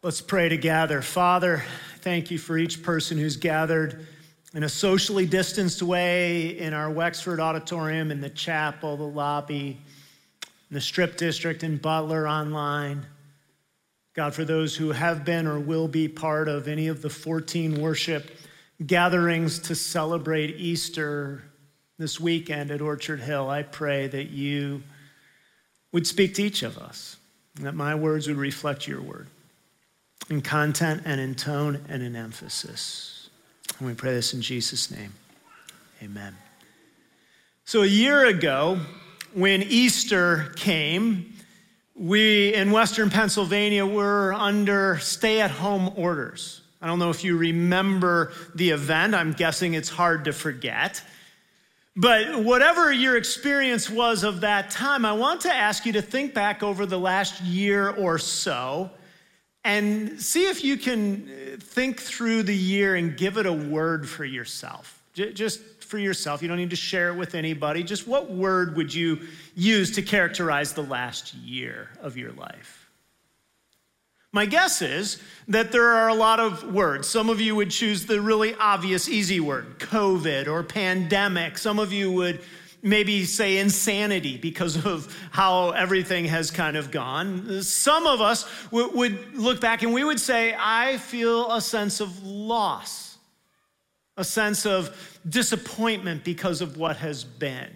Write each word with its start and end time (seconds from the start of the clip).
Let's 0.00 0.20
pray 0.20 0.48
together. 0.48 1.02
Father, 1.02 1.64
thank 2.02 2.30
you 2.30 2.38
for 2.38 2.56
each 2.56 2.84
person 2.84 3.18
who's 3.18 3.36
gathered 3.36 4.06
in 4.54 4.62
a 4.62 4.68
socially 4.68 5.26
distanced 5.26 5.82
way 5.82 6.56
in 6.56 6.72
our 6.72 6.88
Wexford 6.88 7.40
auditorium, 7.40 8.12
in 8.12 8.20
the 8.20 8.30
chapel, 8.30 8.96
the 8.96 9.02
lobby, 9.02 9.76
the 10.70 10.80
strip 10.80 11.16
district, 11.16 11.64
in 11.64 11.78
Butler, 11.78 12.28
online. 12.28 13.04
God, 14.14 14.36
for 14.36 14.44
those 14.44 14.76
who 14.76 14.92
have 14.92 15.24
been 15.24 15.48
or 15.48 15.58
will 15.58 15.88
be 15.88 16.06
part 16.06 16.46
of 16.46 16.68
any 16.68 16.86
of 16.86 17.02
the 17.02 17.10
14 17.10 17.80
worship 17.80 18.30
gatherings 18.86 19.58
to 19.58 19.74
celebrate 19.74 20.54
Easter 20.58 21.42
this 21.98 22.20
weekend 22.20 22.70
at 22.70 22.80
Orchard 22.80 23.18
Hill, 23.18 23.50
I 23.50 23.64
pray 23.64 24.06
that 24.06 24.30
you 24.30 24.80
would 25.90 26.06
speak 26.06 26.34
to 26.34 26.44
each 26.44 26.62
of 26.62 26.78
us, 26.78 27.16
and 27.56 27.66
that 27.66 27.74
my 27.74 27.96
words 27.96 28.28
would 28.28 28.36
reflect 28.36 28.86
your 28.86 29.02
word 29.02 29.26
in 30.30 30.42
content 30.42 31.02
and 31.04 31.20
in 31.20 31.34
tone 31.34 31.80
and 31.88 32.02
in 32.02 32.14
emphasis. 32.14 33.30
And 33.78 33.86
we 33.86 33.94
pray 33.94 34.12
this 34.12 34.34
in 34.34 34.42
Jesus' 34.42 34.90
name. 34.90 35.12
Amen. 36.02 36.36
So, 37.64 37.82
a 37.82 37.86
year 37.86 38.26
ago, 38.26 38.80
when 39.34 39.62
Easter 39.62 40.52
came, 40.56 41.34
we 41.94 42.54
in 42.54 42.70
Western 42.70 43.10
Pennsylvania 43.10 43.84
were 43.84 44.32
under 44.32 44.98
stay 44.98 45.40
at 45.40 45.50
home 45.50 45.92
orders. 45.96 46.62
I 46.80 46.86
don't 46.86 46.98
know 46.98 47.10
if 47.10 47.24
you 47.24 47.36
remember 47.36 48.32
the 48.54 48.70
event. 48.70 49.14
I'm 49.14 49.32
guessing 49.32 49.74
it's 49.74 49.88
hard 49.88 50.24
to 50.26 50.32
forget. 50.32 51.02
But 51.96 52.44
whatever 52.44 52.92
your 52.92 53.16
experience 53.16 53.90
was 53.90 54.22
of 54.22 54.42
that 54.42 54.70
time, 54.70 55.04
I 55.04 55.12
want 55.12 55.40
to 55.40 55.52
ask 55.52 55.84
you 55.84 55.94
to 55.94 56.02
think 56.02 56.32
back 56.32 56.62
over 56.62 56.86
the 56.86 56.98
last 56.98 57.42
year 57.42 57.90
or 57.90 58.18
so 58.18 58.90
and 59.64 60.20
see 60.20 60.48
if 60.48 60.64
you 60.64 60.76
can 60.76 61.28
uh, 61.28 61.56
think 61.60 62.00
through 62.00 62.44
the 62.44 62.56
year 62.56 62.94
and 62.94 63.16
give 63.16 63.36
it 63.36 63.46
a 63.46 63.52
word 63.52 64.08
for 64.08 64.24
yourself. 64.24 65.02
Just 65.14 65.60
for 65.88 65.98
yourself. 65.98 66.42
You 66.42 66.48
don't 66.48 66.58
need 66.58 66.70
to 66.70 66.76
share 66.76 67.08
it 67.08 67.16
with 67.16 67.34
anybody. 67.34 67.82
Just 67.82 68.06
what 68.06 68.30
word 68.30 68.76
would 68.76 68.92
you 68.92 69.20
use 69.56 69.92
to 69.92 70.02
characterize 70.02 70.74
the 70.74 70.82
last 70.82 71.34
year 71.34 71.88
of 72.00 72.16
your 72.16 72.32
life? 72.32 72.88
My 74.30 74.44
guess 74.44 74.82
is 74.82 75.20
that 75.48 75.72
there 75.72 75.88
are 75.88 76.08
a 76.08 76.14
lot 76.14 76.38
of 76.38 76.74
words. 76.74 77.08
Some 77.08 77.30
of 77.30 77.40
you 77.40 77.56
would 77.56 77.70
choose 77.70 78.04
the 78.04 78.20
really 78.20 78.54
obvious, 78.54 79.08
easy 79.08 79.40
word, 79.40 79.78
COVID 79.78 80.46
or 80.46 80.62
pandemic. 80.62 81.56
Some 81.56 81.78
of 81.78 81.92
you 81.92 82.12
would 82.12 82.40
maybe 82.82 83.24
say 83.24 83.58
insanity 83.58 84.36
because 84.36 84.84
of 84.86 85.14
how 85.30 85.70
everything 85.70 86.24
has 86.26 86.50
kind 86.50 86.76
of 86.76 86.90
gone. 86.90 87.62
Some 87.62 88.06
of 88.06 88.20
us 88.20 88.48
would 88.70 89.34
look 89.34 89.60
back 89.60 89.82
and 89.82 89.92
we 89.92 90.04
would 90.04 90.20
say, 90.20 90.54
I 90.58 90.98
feel 90.98 91.52
a 91.52 91.60
sense 91.60 92.00
of 92.00 92.24
loss, 92.24 93.18
a 94.16 94.24
sense 94.24 94.66
of 94.66 95.20
disappointment 95.28 96.24
because 96.24 96.60
of 96.60 96.76
what 96.76 96.96
has 96.98 97.24
been. 97.24 97.70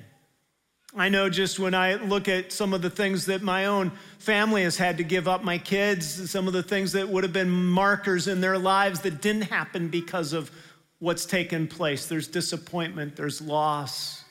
I 0.94 1.09
know 1.09 1.31
just 1.31 1.59
when 1.59 1.72
I 1.75 1.94
look 1.94 2.28
at 2.28 2.53
some 2.53 2.75
of 2.75 2.83
the 2.83 2.91
things 2.91 3.25
that 3.27 3.41
my 3.41 3.64
own 3.64 3.92
family 4.19 4.62
has 4.62 4.77
had 4.77 4.98
to 4.98 5.05
give 5.05 5.27
up, 5.27 5.42
my 5.42 5.56
kids, 5.56 6.31
some 6.31 6.47
of 6.47 6.53
the 6.53 6.62
things 6.62 6.92
that 6.92 7.09
would 7.09 7.25
have 7.25 7.33
been 7.33 7.50
markers 7.50 8.28
in 8.28 8.42
their 8.42 8.59
lives 8.59 9.00
that 9.00 9.22
didn't 9.22 9.42
happen 9.42 9.89
because 9.89 10.34
of 10.34 10.50
what's 10.98 11.25
taken 11.25 11.66
place. 11.66 12.06
There's 12.06 12.28
disappointment, 12.28 13.16
there's 13.16 13.41
loss. 13.41 14.22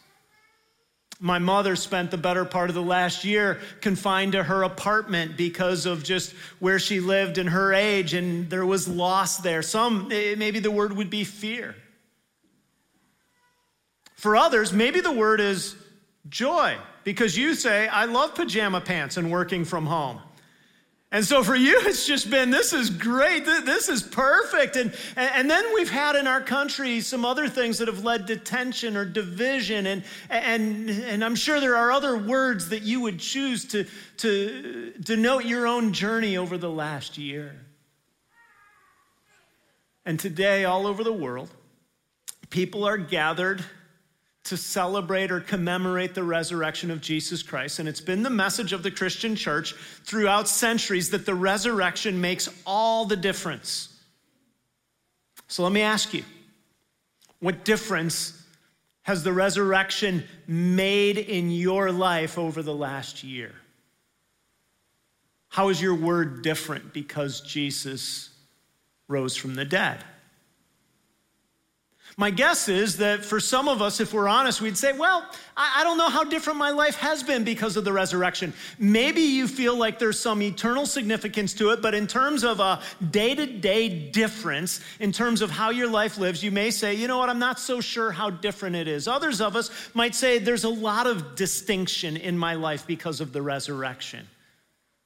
My 1.24 1.38
mother 1.38 1.76
spent 1.76 2.10
the 2.10 2.18
better 2.18 2.46
part 2.46 2.70
of 2.70 2.74
the 2.74 2.82
last 2.82 3.24
year 3.24 3.60
confined 3.80 4.32
to 4.32 4.42
her 4.42 4.64
apartment 4.64 5.38
because 5.38 5.86
of 5.86 6.04
just 6.04 6.34
where 6.58 6.80
she 6.80 7.00
lived 7.00 7.38
and 7.38 7.48
her 7.48 7.74
age, 7.74 8.16
and 8.16 8.50
there 8.50 8.66
was 8.66 8.88
loss 8.88 9.38
there. 9.38 9.62
Some, 9.62 10.08
maybe 10.08 10.58
the 10.58 10.72
word 10.72 10.94
would 10.94 11.12
be 11.12 11.24
fear. 11.24 11.76
For 14.16 14.36
others, 14.36 14.74
maybe 14.74 15.00
the 15.00 15.12
word 15.12 15.40
is 15.40 15.76
joy 16.28 16.76
because 17.04 17.38
you 17.38 17.54
say, 17.54 17.88
I 17.88 18.06
love 18.06 18.34
pajama 18.34 18.82
pants 18.82 19.16
and 19.16 19.32
working 19.32 19.64
from 19.64 19.86
home. 19.86 20.20
And 21.12 21.26
so 21.26 21.44
for 21.44 21.56
you, 21.56 21.82
it's 21.86 22.06
just 22.06 22.30
been, 22.30 22.50
this 22.50 22.74
is 22.74 22.90
great. 22.90 23.46
This 23.46 23.90
is 23.90 24.02
perfect. 24.02 24.76
And, 24.76 24.94
and 25.16 25.50
then 25.50 25.66
we've 25.74 25.90
had 25.90 26.16
in 26.16 26.28
our 26.28 26.42
country 26.42 27.02
some 27.02 27.26
other 27.26 27.50
things 27.50 27.78
that 27.80 27.88
have 27.88 28.04
led 28.04 28.28
to 28.28 28.38
tension 28.38 28.96
or 28.96 29.06
division. 29.06 29.88
And, 29.88 30.04
and, 30.30 30.90
and 30.90 31.24
I'm 31.24 31.36
sure 31.36 31.60
there 31.60 31.76
are 31.76 31.92
other 31.92 32.18
words 32.18 32.70
that 32.70 32.84
you 32.84 33.02
would 33.02 33.20
choose 33.20 33.66
to, 33.66 33.86
to 34.18 34.94
denote 35.02 35.46
your 35.46 35.68
own 35.68 35.94
journey 35.94 36.38
over 36.38 36.58
the 36.58 36.70
last 36.70 37.18
year. 37.18 37.56
And 40.04 40.20
today, 40.20 40.66
all 40.66 40.88
over 40.88 41.04
the 41.04 41.14
world, 41.14 41.50
people 42.50 42.86
are 42.86 42.98
gathered 42.98 43.64
to 44.44 44.58
celebrate 44.58 45.32
or 45.32 45.40
commemorate 45.40 46.16
the 46.16 46.24
resurrection 46.24 46.90
of 46.90 47.02
Jesus 47.02 47.44
Christ. 47.44 47.80
And 47.80 47.88
it's 47.88 48.02
been 48.02 48.24
the 48.24 48.30
message 48.30 48.74
of 48.74 48.84
the 48.84 48.92
Christian 48.92 49.36
church 49.36 49.74
throughout 50.04 50.48
centuries 50.48 51.12
that 51.12 51.26
the 51.26 51.36
resurrection 51.36 52.20
makes 52.20 52.50
all 52.66 53.06
the 53.06 53.16
difference. 53.16 53.96
So 55.48 55.64
let 55.64 55.72
me 55.72 55.82
ask 55.82 56.14
you 56.14 56.24
what 57.40 57.66
difference 57.66 58.42
has 59.04 59.24
the 59.24 59.34
resurrection 59.34 60.24
made 60.48 61.18
in 61.18 61.52
your 61.52 61.92
life 61.92 62.38
over 62.38 62.62
the 62.62 62.74
last 62.74 63.24
year? 63.24 63.52
How 65.50 65.70
is 65.70 65.82
your 65.82 65.96
word 65.96 66.44
different 66.44 66.94
because 66.94 67.42
Jesus 67.42 68.30
rose 69.08 69.36
from 69.36 69.56
the 69.56 69.66
dead? 69.66 70.04
My 72.18 72.30
guess 72.30 72.68
is 72.68 72.98
that 72.98 73.24
for 73.24 73.40
some 73.40 73.70
of 73.70 73.82
us, 73.82 74.00
if 74.00 74.14
we're 74.14 74.28
honest, 74.28 74.62
we'd 74.62 74.78
say, 74.78 74.92
Well, 74.92 75.26
I, 75.56 75.84
don't 75.84 75.98
know 75.98 76.10
how 76.10 76.24
different 76.24 76.60
my 76.60 76.72
life 76.72 76.96
has 76.96 77.24
been 77.24 77.44
because 77.44 77.78
of 77.78 77.86
the 77.86 77.94
resurrection. 77.94 78.54
Maybe 78.78 79.22
you 79.22 79.48
feel 79.48 79.76
like 79.76 79.98
there's 79.98 80.20
some 80.20 80.42
eternal 80.42 80.86
significance 80.86 81.54
to 81.56 81.70
it, 81.70 81.82
but 81.82 81.94
in 81.94 82.08
terms 82.08 82.44
of 82.44 82.60
a 82.60 82.82
day 83.12 83.34
to 83.36 83.46
day 83.46 83.88
difference, 83.90 84.82
in 85.00 85.12
terms 85.12 85.42
of 85.42 85.52
how 85.52 85.70
your 85.70 85.88
life 85.88 86.18
lives, 86.18 86.44
you 86.44 86.52
may 86.52 86.70
say, 86.70 86.94
You 86.94 87.08
know 87.08 87.18
what, 87.18 87.30
I'm 87.30 87.40
not 87.40 87.60
so 87.60 87.80
sure 87.80 88.12
how 88.12 88.30
different 88.30 88.76
it 88.76 88.88
is. 88.88 89.08
Others 89.08 89.40
of 89.40 89.56
us 89.56 89.72
might 89.94 90.14
say, 90.14 90.38
There's 90.38 90.66
a 90.66 90.70
lot 90.70 91.08
of 91.08 91.36
distinction 91.36 92.18
in 92.18 92.38
my 92.38 92.56
life 92.56 92.86
because 92.86 93.22
of 93.22 93.32
the 93.32 93.42
resurrection. 93.42 94.28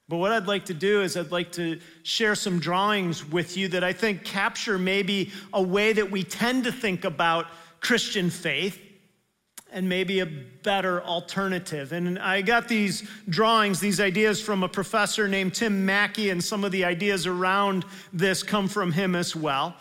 But 0.07 0.17
what 0.17 0.31
I'd 0.31 0.45
like 0.45 0.65
to 0.65 0.73
do 0.73 1.01
is, 1.01 1.17
I'd 1.17 1.31
like 1.31 1.51
to 1.53 1.79
share 2.03 2.35
some 2.35 2.59
drawings 2.59 3.27
with 3.27 3.57
you 3.57 3.67
that 3.69 3.83
I 3.83 3.91
think 3.91 4.23
capture 4.23 4.77
maybe 4.77 5.31
a 5.51 5.61
way 5.61 5.93
that 5.93 6.11
we 6.11 6.23
tend 6.23 6.65
to 6.65 6.71
think 6.71 7.05
about 7.05 7.47
Christian 7.79 8.29
faith 8.29 8.79
and 9.71 9.89
maybe 9.89 10.19
a 10.19 10.25
better 10.25 11.03
alternative. 11.03 11.91
And 11.91 12.19
I 12.19 12.41
got 12.41 12.67
these 12.67 13.09
drawings, 13.27 13.79
these 13.79 13.99
ideas 13.99 14.39
from 14.39 14.63
a 14.63 14.69
professor 14.69 15.27
named 15.27 15.55
Tim 15.55 15.85
Mackie, 15.85 16.29
and 16.29 16.43
some 16.43 16.63
of 16.63 16.71
the 16.71 16.85
ideas 16.85 17.25
around 17.25 17.83
this 18.13 18.43
come 18.43 18.67
from 18.67 18.91
him 18.91 19.15
as 19.15 19.35
well. 19.35 19.75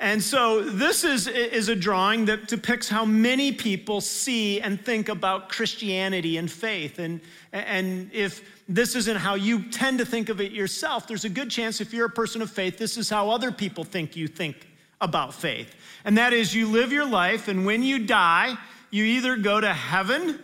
And 0.00 0.22
so 0.22 0.62
this 0.62 1.04
is, 1.04 1.28
is 1.28 1.68
a 1.68 1.76
drawing 1.76 2.24
that 2.24 2.48
depicts 2.48 2.88
how 2.88 3.04
many 3.04 3.52
people 3.52 4.00
see 4.00 4.58
and 4.60 4.80
think 4.82 5.10
about 5.10 5.50
Christianity 5.50 6.38
and 6.38 6.50
faith. 6.50 6.98
And, 6.98 7.20
and 7.52 8.10
if 8.12 8.42
this 8.70 8.94
isn't 8.94 9.16
how 9.16 9.34
you 9.34 9.64
tend 9.70 9.98
to 9.98 10.06
think 10.06 10.28
of 10.28 10.40
it 10.40 10.52
yourself, 10.52 11.08
there's 11.08 11.24
a 11.24 11.28
good 11.28 11.50
chance 11.50 11.80
if 11.80 11.92
you're 11.92 12.06
a 12.06 12.10
person 12.10 12.40
of 12.40 12.50
faith, 12.50 12.78
this 12.78 12.96
is 12.96 13.10
how 13.10 13.28
other 13.28 13.50
people 13.50 13.82
think 13.82 14.14
you 14.14 14.28
think 14.28 14.68
about 15.00 15.34
faith. 15.34 15.74
And 16.04 16.16
that 16.18 16.32
is 16.32 16.54
you 16.54 16.68
live 16.68 16.92
your 16.92 17.06
life, 17.06 17.48
and 17.48 17.66
when 17.66 17.82
you 17.82 18.06
die, 18.06 18.56
you 18.90 19.04
either 19.04 19.36
go 19.36 19.60
to 19.60 19.72
heaven 19.72 20.38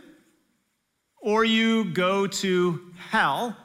or 1.18 1.44
you 1.44 1.84
go 1.84 2.26
to 2.26 2.92
hell. 3.10 3.56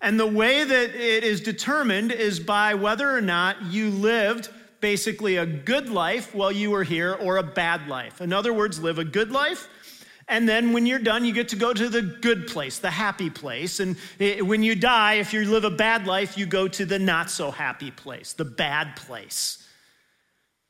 And 0.00 0.18
the 0.18 0.26
way 0.26 0.64
that 0.64 0.94
it 0.96 1.22
is 1.22 1.40
determined 1.40 2.10
is 2.10 2.40
by 2.40 2.74
whether 2.74 3.08
or 3.08 3.20
not 3.20 3.62
you 3.66 3.90
lived 3.90 4.48
basically 4.80 5.36
a 5.36 5.46
good 5.46 5.88
life 5.88 6.34
while 6.34 6.50
you 6.50 6.72
were 6.72 6.82
here 6.82 7.14
or 7.14 7.36
a 7.36 7.42
bad 7.42 7.86
life. 7.86 8.20
In 8.20 8.32
other 8.32 8.52
words, 8.52 8.82
live 8.82 8.98
a 8.98 9.04
good 9.04 9.30
life 9.30 9.68
and 10.28 10.48
then 10.48 10.72
when 10.72 10.86
you're 10.86 10.98
done, 10.98 11.24
you 11.24 11.32
get 11.32 11.48
to 11.48 11.56
go 11.56 11.72
to 11.72 11.88
the 11.88 12.02
good 12.02 12.46
place, 12.46 12.78
the 12.78 12.90
happy 12.90 13.30
place. 13.30 13.80
And 13.80 13.96
when 14.40 14.62
you 14.62 14.74
die, 14.74 15.14
if 15.14 15.32
you 15.32 15.44
live 15.44 15.64
a 15.64 15.70
bad 15.70 16.06
life, 16.06 16.38
you 16.38 16.46
go 16.46 16.68
to 16.68 16.84
the 16.84 16.98
not 16.98 17.30
so 17.30 17.50
happy 17.50 17.90
place, 17.90 18.32
the 18.32 18.44
bad 18.44 18.96
place. 18.96 19.58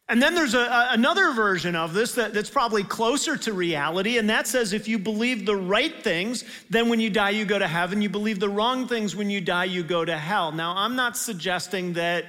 And 0.08 0.20
then 0.20 0.34
there's 0.34 0.54
a, 0.54 0.88
another 0.90 1.32
version 1.32 1.76
of 1.76 1.94
this 1.94 2.16
that, 2.16 2.34
that's 2.34 2.50
probably 2.50 2.82
closer 2.82 3.36
to 3.38 3.52
reality, 3.52 4.18
and 4.18 4.28
that 4.28 4.46
says 4.46 4.72
if 4.72 4.88
you 4.88 4.98
believe 4.98 5.46
the 5.46 5.56
right 5.56 6.02
things, 6.02 6.44
then 6.68 6.88
when 6.88 7.00
you 7.00 7.08
die, 7.08 7.30
you 7.30 7.44
go 7.44 7.58
to 7.58 7.68
heaven. 7.68 8.02
You 8.02 8.10
believe 8.10 8.40
the 8.40 8.48
wrong 8.48 8.88
things, 8.88 9.16
when 9.16 9.30
you 9.30 9.40
die, 9.40 9.64
you 9.64 9.82
go 9.82 10.04
to 10.04 10.18
hell. 10.18 10.52
Now, 10.52 10.74
I'm 10.76 10.96
not 10.96 11.16
suggesting 11.16 11.94
that 11.94 12.26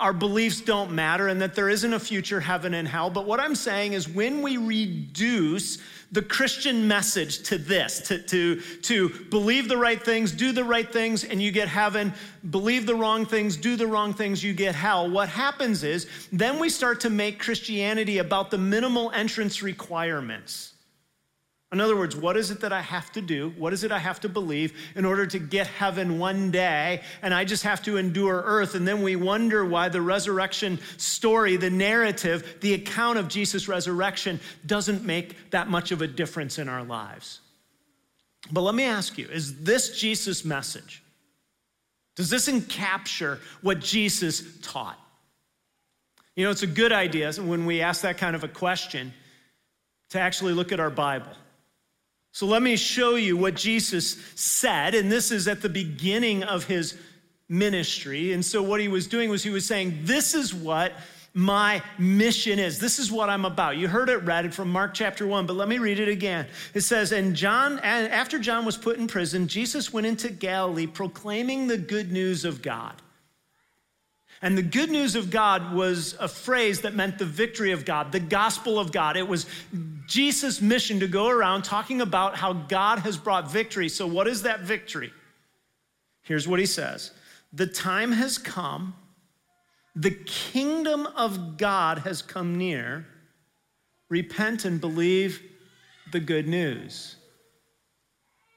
our 0.00 0.12
beliefs 0.12 0.60
don't 0.60 0.90
matter 0.92 1.28
and 1.28 1.40
that 1.42 1.54
there 1.54 1.68
isn't 1.68 1.92
a 1.92 2.00
future 2.00 2.40
heaven 2.40 2.74
and 2.74 2.88
hell. 2.88 3.10
But 3.10 3.26
what 3.26 3.38
I'm 3.38 3.54
saying 3.54 3.92
is 3.92 4.08
when 4.08 4.42
we 4.42 4.56
reduce 4.56 5.78
the 6.12 6.22
Christian 6.22 6.88
message 6.88 7.42
to 7.44 7.58
this, 7.58 8.00
to, 8.08 8.20
to, 8.22 8.60
to 8.60 9.08
believe 9.30 9.68
the 9.68 9.76
right 9.76 10.02
things, 10.02 10.32
do 10.32 10.50
the 10.50 10.64
right 10.64 10.90
things, 10.90 11.22
and 11.22 11.40
you 11.40 11.52
get 11.52 11.68
heaven, 11.68 12.12
believe 12.50 12.86
the 12.86 12.94
wrong 12.94 13.24
things, 13.24 13.56
do 13.56 13.76
the 13.76 13.86
wrong 13.86 14.12
things, 14.12 14.42
you 14.42 14.52
get 14.52 14.74
hell. 14.74 15.08
What 15.08 15.28
happens 15.28 15.84
is 15.84 16.08
then 16.32 16.58
we 16.58 16.68
start 16.68 17.00
to 17.00 17.10
make 17.10 17.38
Christianity 17.38 18.18
about 18.18 18.50
the 18.50 18.58
minimal 18.58 19.12
entrance 19.12 19.62
requirements. 19.62 20.72
In 21.72 21.80
other 21.80 21.96
words, 21.96 22.16
what 22.16 22.36
is 22.36 22.50
it 22.50 22.60
that 22.62 22.72
I 22.72 22.80
have 22.80 23.12
to 23.12 23.20
do? 23.20 23.50
What 23.56 23.72
is 23.72 23.84
it 23.84 23.92
I 23.92 23.98
have 23.98 24.18
to 24.20 24.28
believe 24.28 24.76
in 24.96 25.04
order 25.04 25.24
to 25.26 25.38
get 25.38 25.68
heaven 25.68 26.18
one 26.18 26.50
day? 26.50 27.02
And 27.22 27.32
I 27.32 27.44
just 27.44 27.62
have 27.62 27.80
to 27.84 27.96
endure 27.96 28.42
earth. 28.44 28.74
And 28.74 28.86
then 28.86 29.02
we 29.02 29.14
wonder 29.14 29.64
why 29.64 29.88
the 29.88 30.02
resurrection 30.02 30.80
story, 30.96 31.56
the 31.56 31.70
narrative, 31.70 32.56
the 32.60 32.74
account 32.74 33.18
of 33.18 33.28
Jesus' 33.28 33.68
resurrection 33.68 34.40
doesn't 34.66 35.04
make 35.04 35.50
that 35.50 35.68
much 35.68 35.92
of 35.92 36.02
a 36.02 36.08
difference 36.08 36.58
in 36.58 36.68
our 36.68 36.82
lives. 36.82 37.40
But 38.50 38.62
let 38.62 38.74
me 38.74 38.84
ask 38.84 39.16
you 39.16 39.28
is 39.28 39.62
this 39.62 39.96
Jesus' 40.00 40.44
message? 40.44 41.04
Does 42.16 42.30
this 42.30 42.48
encapture 42.48 43.38
what 43.62 43.78
Jesus 43.78 44.42
taught? 44.60 44.98
You 46.34 46.44
know, 46.44 46.50
it's 46.50 46.64
a 46.64 46.66
good 46.66 46.92
idea 46.92 47.32
when 47.34 47.64
we 47.64 47.80
ask 47.80 48.02
that 48.02 48.18
kind 48.18 48.34
of 48.34 48.42
a 48.42 48.48
question 48.48 49.12
to 50.10 50.18
actually 50.18 50.52
look 50.52 50.72
at 50.72 50.80
our 50.80 50.90
Bible. 50.90 51.30
So 52.32 52.46
let 52.46 52.62
me 52.62 52.76
show 52.76 53.16
you 53.16 53.36
what 53.36 53.54
Jesus 53.54 54.16
said, 54.36 54.94
and 54.94 55.10
this 55.10 55.30
is 55.30 55.48
at 55.48 55.62
the 55.62 55.68
beginning 55.68 56.44
of 56.44 56.64
his 56.64 56.96
ministry. 57.48 58.32
And 58.32 58.44
so 58.44 58.62
what 58.62 58.80
he 58.80 58.88
was 58.88 59.06
doing 59.06 59.30
was 59.30 59.42
he 59.42 59.50
was 59.50 59.66
saying, 59.66 60.00
This 60.04 60.34
is 60.34 60.54
what 60.54 60.92
my 61.34 61.82
mission 61.98 62.58
is. 62.58 62.78
This 62.78 62.98
is 62.98 63.10
what 63.10 63.28
I'm 63.28 63.44
about. 63.44 63.76
You 63.76 63.88
heard 63.88 64.08
it 64.08 64.18
read 64.18 64.52
from 64.54 64.70
Mark 64.70 64.94
chapter 64.94 65.26
1, 65.26 65.46
but 65.46 65.54
let 65.54 65.68
me 65.68 65.78
read 65.78 66.00
it 66.00 66.08
again. 66.08 66.46
It 66.74 66.80
says, 66.80 67.12
And 67.12 67.34
John, 67.34 67.78
and 67.80 68.12
after 68.12 68.38
John 68.38 68.64
was 68.64 68.76
put 68.76 68.96
in 68.98 69.06
prison, 69.06 69.48
Jesus 69.48 69.92
went 69.92 70.06
into 70.06 70.30
Galilee 70.30 70.86
proclaiming 70.86 71.66
the 71.66 71.78
good 71.78 72.12
news 72.12 72.44
of 72.44 72.62
God. 72.62 72.94
And 74.42 74.56
the 74.56 74.62
good 74.62 74.90
news 74.90 75.16
of 75.16 75.30
God 75.30 75.74
was 75.74 76.16
a 76.18 76.26
phrase 76.26 76.80
that 76.80 76.94
meant 76.94 77.18
the 77.18 77.26
victory 77.26 77.72
of 77.72 77.84
God, 77.84 78.10
the 78.10 78.20
gospel 78.20 78.78
of 78.78 78.90
God. 78.90 79.18
It 79.18 79.28
was 79.28 79.44
Jesus' 80.06 80.62
mission 80.62 81.00
to 81.00 81.08
go 81.08 81.28
around 81.28 81.62
talking 81.62 82.00
about 82.00 82.36
how 82.36 82.54
God 82.54 83.00
has 83.00 83.18
brought 83.18 83.50
victory. 83.50 83.90
So, 83.90 84.06
what 84.06 84.26
is 84.26 84.42
that 84.42 84.60
victory? 84.60 85.12
Here's 86.22 86.48
what 86.48 86.58
he 86.58 86.66
says 86.66 87.10
The 87.52 87.66
time 87.66 88.12
has 88.12 88.38
come, 88.38 88.94
the 89.94 90.10
kingdom 90.10 91.06
of 91.16 91.58
God 91.58 91.98
has 91.98 92.22
come 92.22 92.56
near. 92.56 93.06
Repent 94.08 94.64
and 94.64 94.80
believe 94.80 95.40
the 96.12 96.18
good 96.18 96.48
news. 96.48 97.16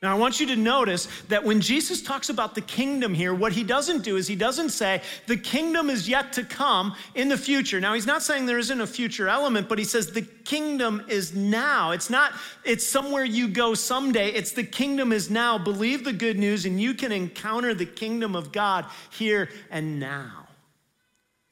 Now, 0.03 0.13
I 0.13 0.19
want 0.19 0.41
you 0.41 0.47
to 0.47 0.57
notice 0.57 1.07
that 1.29 1.45
when 1.45 1.61
Jesus 1.61 2.01
talks 2.01 2.27
about 2.27 2.55
the 2.55 2.61
kingdom 2.61 3.13
here, 3.13 3.33
what 3.33 3.53
he 3.53 3.63
doesn't 3.63 4.03
do 4.03 4.17
is 4.17 4.27
he 4.27 4.35
doesn't 4.35 4.71
say 4.71 5.01
the 5.27 5.37
kingdom 5.37 5.89
is 5.89 6.09
yet 6.09 6.33
to 6.33 6.43
come 6.43 6.93
in 7.15 7.29
the 7.29 7.37
future. 7.37 7.79
Now, 7.79 7.93
he's 7.93 8.05
not 8.05 8.21
saying 8.21 8.45
there 8.45 8.59
isn't 8.59 8.81
a 8.81 8.85
future 8.85 9.29
element, 9.29 9.69
but 9.69 9.79
he 9.79 9.85
says 9.85 10.11
the 10.11 10.23
kingdom 10.43 11.05
is 11.07 11.33
now. 11.33 11.91
It's 11.91 12.09
not, 12.09 12.33
it's 12.65 12.85
somewhere 12.85 13.23
you 13.23 13.47
go 13.47 13.75
someday. 13.75 14.27
It's 14.33 14.51
the 14.51 14.65
kingdom 14.65 15.13
is 15.13 15.29
now. 15.29 15.57
Believe 15.57 16.03
the 16.03 16.11
good 16.11 16.37
news, 16.37 16.65
and 16.65 16.81
you 16.81 16.93
can 16.93 17.13
encounter 17.13 17.73
the 17.73 17.85
kingdom 17.85 18.35
of 18.35 18.51
God 18.51 18.85
here 19.09 19.49
and 19.71 20.01
now. 20.01 20.49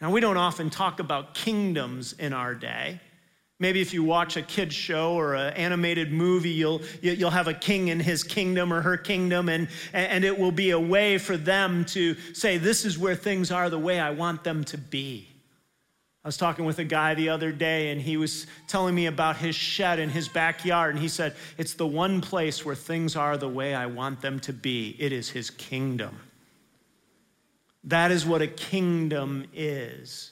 Now, 0.02 0.12
we 0.12 0.20
don't 0.20 0.36
often 0.36 0.70
talk 0.70 1.00
about 1.00 1.36
kingdoms 1.36 2.12
in 2.20 2.34
our 2.34 2.54
day. 2.54 3.00
Maybe 3.62 3.80
if 3.80 3.94
you 3.94 4.04
watch 4.04 4.38
a 4.38 4.42
kid's 4.42 4.74
show 4.74 5.14
or 5.14 5.36
an 5.36 5.54
animated 5.54 6.12
movie, 6.12 6.50
you'll, 6.50 6.82
you'll 7.00 7.30
have 7.30 7.48
a 7.48 7.54
king 7.54 7.90
in 7.90 8.00
his 8.00 8.24
kingdom 8.24 8.74
or 8.74 8.82
her 8.82 8.98
kingdom, 8.98 9.50
and, 9.50 9.68
and 9.94 10.26
it 10.26 10.40
will 10.40 10.52
be 10.52 10.72
a 10.72 10.80
way 10.80 11.20
for 11.20 11.38
them 11.38 11.86
to 11.86 12.16
say, 12.34 12.58
This 12.58 12.86
is 12.86 12.98
where 12.98 13.14
things 13.14 13.52
are 13.52 13.70
the 13.70 13.78
way 13.78 14.00
I 14.00 14.10
want 14.10 14.44
them 14.44 14.64
to 14.64 14.80
be. 14.80 15.28
I 16.26 16.28
was 16.28 16.38
talking 16.38 16.66
with 16.66 16.80
a 16.80 16.84
guy 16.84 17.14
the 17.14 17.30
other 17.30 17.52
day, 17.52 17.92
and 17.92 18.02
he 18.02 18.18
was 18.18 18.48
telling 18.68 18.96
me 18.96 19.06
about 19.06 19.38
his 19.38 19.56
shed 19.56 20.00
in 20.00 20.10
his 20.10 20.28
backyard, 20.28 20.96
and 20.96 21.00
he 21.00 21.08
said, 21.08 21.36
It's 21.60 21.76
the 21.76 21.86
one 21.86 22.20
place 22.20 22.66
where 22.66 22.74
things 22.74 23.16
are 23.16 23.38
the 23.38 23.48
way 23.48 23.76
I 23.76 23.86
want 23.86 24.22
them 24.22 24.40
to 24.40 24.54
be. 24.54 24.96
It 24.98 25.14
is 25.14 25.30
his 25.30 25.52
kingdom. 25.52 26.20
That 27.84 28.10
is 28.10 28.26
what 28.26 28.42
a 28.42 28.48
kingdom 28.48 29.46
is. 29.54 30.32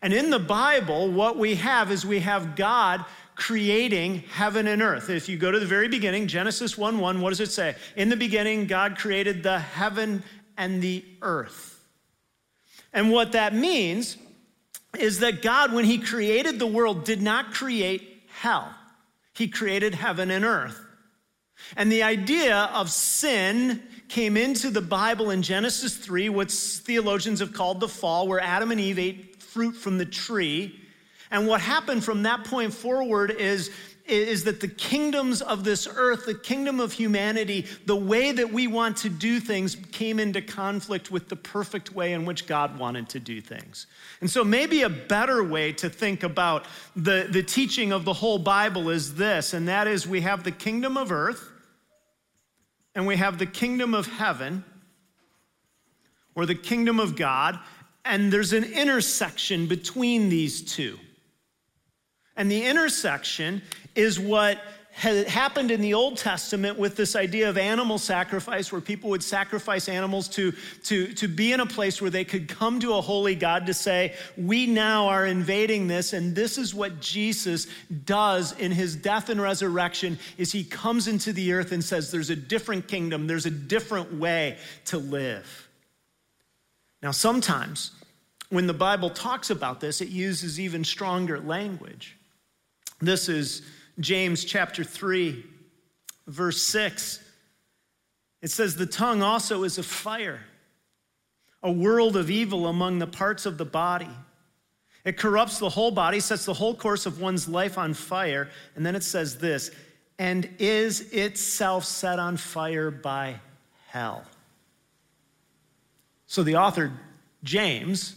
And 0.00 0.12
in 0.12 0.30
the 0.30 0.38
Bible, 0.38 1.10
what 1.10 1.36
we 1.36 1.56
have 1.56 1.90
is 1.90 2.06
we 2.06 2.20
have 2.20 2.54
God 2.54 3.04
creating 3.34 4.18
heaven 4.32 4.66
and 4.66 4.82
earth. 4.82 5.10
If 5.10 5.28
you 5.28 5.36
go 5.36 5.50
to 5.50 5.58
the 5.58 5.66
very 5.66 5.88
beginning, 5.88 6.26
Genesis 6.26 6.76
1 6.76 6.98
1, 6.98 7.20
what 7.20 7.30
does 7.30 7.40
it 7.40 7.50
say? 7.50 7.74
In 7.96 8.08
the 8.08 8.16
beginning, 8.16 8.66
God 8.66 8.98
created 8.98 9.42
the 9.42 9.58
heaven 9.58 10.22
and 10.56 10.82
the 10.82 11.04
earth. 11.22 11.74
And 12.92 13.10
what 13.10 13.32
that 13.32 13.54
means 13.54 14.16
is 14.98 15.20
that 15.20 15.42
God, 15.42 15.72
when 15.72 15.84
He 15.84 15.98
created 15.98 16.58
the 16.58 16.66
world, 16.66 17.04
did 17.04 17.22
not 17.22 17.52
create 17.52 18.22
hell, 18.28 18.72
He 19.34 19.48
created 19.48 19.94
heaven 19.94 20.30
and 20.30 20.44
earth. 20.44 20.84
And 21.76 21.90
the 21.90 22.04
idea 22.04 22.70
of 22.72 22.90
sin 22.90 23.82
came 24.08 24.36
into 24.36 24.70
the 24.70 24.80
Bible 24.80 25.30
in 25.30 25.42
Genesis 25.42 25.96
3, 25.96 26.28
what 26.28 26.50
theologians 26.50 27.40
have 27.40 27.52
called 27.52 27.80
the 27.80 27.88
fall, 27.88 28.26
where 28.26 28.40
Adam 28.40 28.70
and 28.70 28.80
Eve 28.80 28.98
ate 28.98 29.27
fruit 29.52 29.72
from 29.72 29.98
the 29.98 30.06
tree. 30.06 30.80
And 31.30 31.46
what 31.46 31.60
happened 31.60 32.04
from 32.04 32.22
that 32.22 32.44
point 32.44 32.72
forward 32.72 33.30
is, 33.30 33.70
is 34.06 34.44
that 34.44 34.60
the 34.60 34.68
kingdoms 34.68 35.42
of 35.42 35.64
this 35.64 35.86
earth, 35.94 36.24
the 36.24 36.34
kingdom 36.34 36.80
of 36.80 36.92
humanity, 36.92 37.66
the 37.84 37.96
way 37.96 38.32
that 38.32 38.50
we 38.50 38.66
want 38.66 38.96
to 38.98 39.10
do 39.10 39.38
things 39.38 39.76
came 39.92 40.18
into 40.18 40.40
conflict 40.40 41.10
with 41.10 41.28
the 41.28 41.36
perfect 41.36 41.92
way 41.92 42.14
in 42.14 42.24
which 42.24 42.46
God 42.46 42.78
wanted 42.78 43.08
to 43.10 43.20
do 43.20 43.40
things. 43.40 43.86
And 44.20 44.30
so, 44.30 44.42
maybe 44.42 44.82
a 44.82 44.88
better 44.88 45.44
way 45.44 45.72
to 45.74 45.90
think 45.90 46.22
about 46.22 46.64
the, 46.96 47.26
the 47.30 47.42
teaching 47.42 47.92
of 47.92 48.06
the 48.06 48.14
whole 48.14 48.38
Bible 48.38 48.88
is 48.88 49.16
this, 49.16 49.52
and 49.52 49.68
that 49.68 49.86
is 49.86 50.06
we 50.06 50.22
have 50.22 50.44
the 50.44 50.52
kingdom 50.52 50.96
of 50.96 51.12
earth 51.12 51.52
and 52.94 53.06
we 53.06 53.16
have 53.16 53.38
the 53.38 53.46
kingdom 53.46 53.94
of 53.94 54.06
heaven 54.06 54.64
or 56.34 56.46
the 56.46 56.54
kingdom 56.54 57.00
of 57.00 57.16
God, 57.16 57.58
and 58.04 58.32
there's 58.32 58.52
an 58.52 58.64
intersection 58.64 59.66
between 59.66 60.28
these 60.28 60.62
two. 60.62 60.98
And 62.36 62.50
the 62.50 62.64
intersection 62.64 63.62
is 63.94 64.18
what 64.18 64.60
had 64.98 65.28
happened 65.28 65.70
in 65.70 65.80
the 65.80 65.94
Old 65.94 66.16
Testament 66.16 66.76
with 66.76 66.96
this 66.96 67.14
idea 67.14 67.48
of 67.48 67.56
animal 67.56 67.98
sacrifice, 67.98 68.72
where 68.72 68.80
people 68.80 69.10
would 69.10 69.22
sacrifice 69.22 69.88
animals 69.88 70.26
to, 70.30 70.52
to, 70.84 71.12
to 71.14 71.28
be 71.28 71.52
in 71.52 71.60
a 71.60 71.66
place 71.66 72.02
where 72.02 72.10
they 72.10 72.24
could 72.24 72.48
come 72.48 72.80
to 72.80 72.94
a 72.94 73.00
holy 73.00 73.36
God 73.36 73.66
to 73.66 73.74
say, 73.74 74.14
We 74.36 74.66
now 74.66 75.06
are 75.06 75.24
invading 75.24 75.86
this, 75.86 76.14
and 76.14 76.34
this 76.34 76.58
is 76.58 76.74
what 76.74 77.00
Jesus 77.00 77.68
does 78.06 78.58
in 78.58 78.72
his 78.72 78.96
death 78.96 79.28
and 79.28 79.40
resurrection, 79.40 80.18
is 80.36 80.50
he 80.50 80.64
comes 80.64 81.06
into 81.06 81.32
the 81.32 81.52
earth 81.52 81.70
and 81.70 81.84
says, 81.84 82.10
There's 82.10 82.30
a 82.30 82.36
different 82.36 82.88
kingdom, 82.88 83.28
there's 83.28 83.46
a 83.46 83.50
different 83.50 84.14
way 84.14 84.58
to 84.86 84.98
live. 84.98 85.67
Now, 87.02 87.10
sometimes 87.12 87.92
when 88.50 88.66
the 88.66 88.74
Bible 88.74 89.10
talks 89.10 89.50
about 89.50 89.80
this, 89.80 90.00
it 90.00 90.08
uses 90.08 90.58
even 90.58 90.84
stronger 90.84 91.38
language. 91.38 92.16
This 93.00 93.28
is 93.28 93.62
James 94.00 94.44
chapter 94.44 94.82
3, 94.82 95.44
verse 96.26 96.60
6. 96.62 97.22
It 98.42 98.50
says, 98.50 98.74
The 98.74 98.86
tongue 98.86 99.22
also 99.22 99.64
is 99.64 99.78
a 99.78 99.82
fire, 99.82 100.40
a 101.62 101.70
world 101.70 102.16
of 102.16 102.30
evil 102.30 102.66
among 102.66 102.98
the 102.98 103.06
parts 103.06 103.46
of 103.46 103.58
the 103.58 103.64
body. 103.64 104.08
It 105.04 105.16
corrupts 105.16 105.58
the 105.58 105.68
whole 105.68 105.90
body, 105.90 106.20
sets 106.20 106.44
the 106.44 106.54
whole 106.54 106.74
course 106.74 107.06
of 107.06 107.20
one's 107.20 107.48
life 107.48 107.78
on 107.78 107.94
fire. 107.94 108.50
And 108.74 108.84
then 108.84 108.96
it 108.96 109.04
says 109.04 109.38
this, 109.38 109.70
and 110.18 110.48
is 110.58 111.12
itself 111.12 111.84
set 111.84 112.18
on 112.18 112.36
fire 112.36 112.90
by 112.90 113.36
hell. 113.86 114.24
So 116.28 116.42
the 116.42 116.56
author, 116.56 116.92
James, 117.42 118.14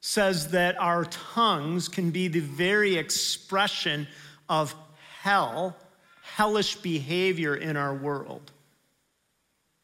says 0.00 0.52
that 0.52 0.80
our 0.80 1.04
tongues 1.06 1.88
can 1.88 2.12
be 2.12 2.28
the 2.28 2.40
very 2.40 2.94
expression 2.94 4.06
of 4.48 4.72
hell, 5.22 5.76
hellish 6.22 6.76
behavior 6.76 7.56
in 7.56 7.76
our 7.76 7.94
world. 7.94 8.52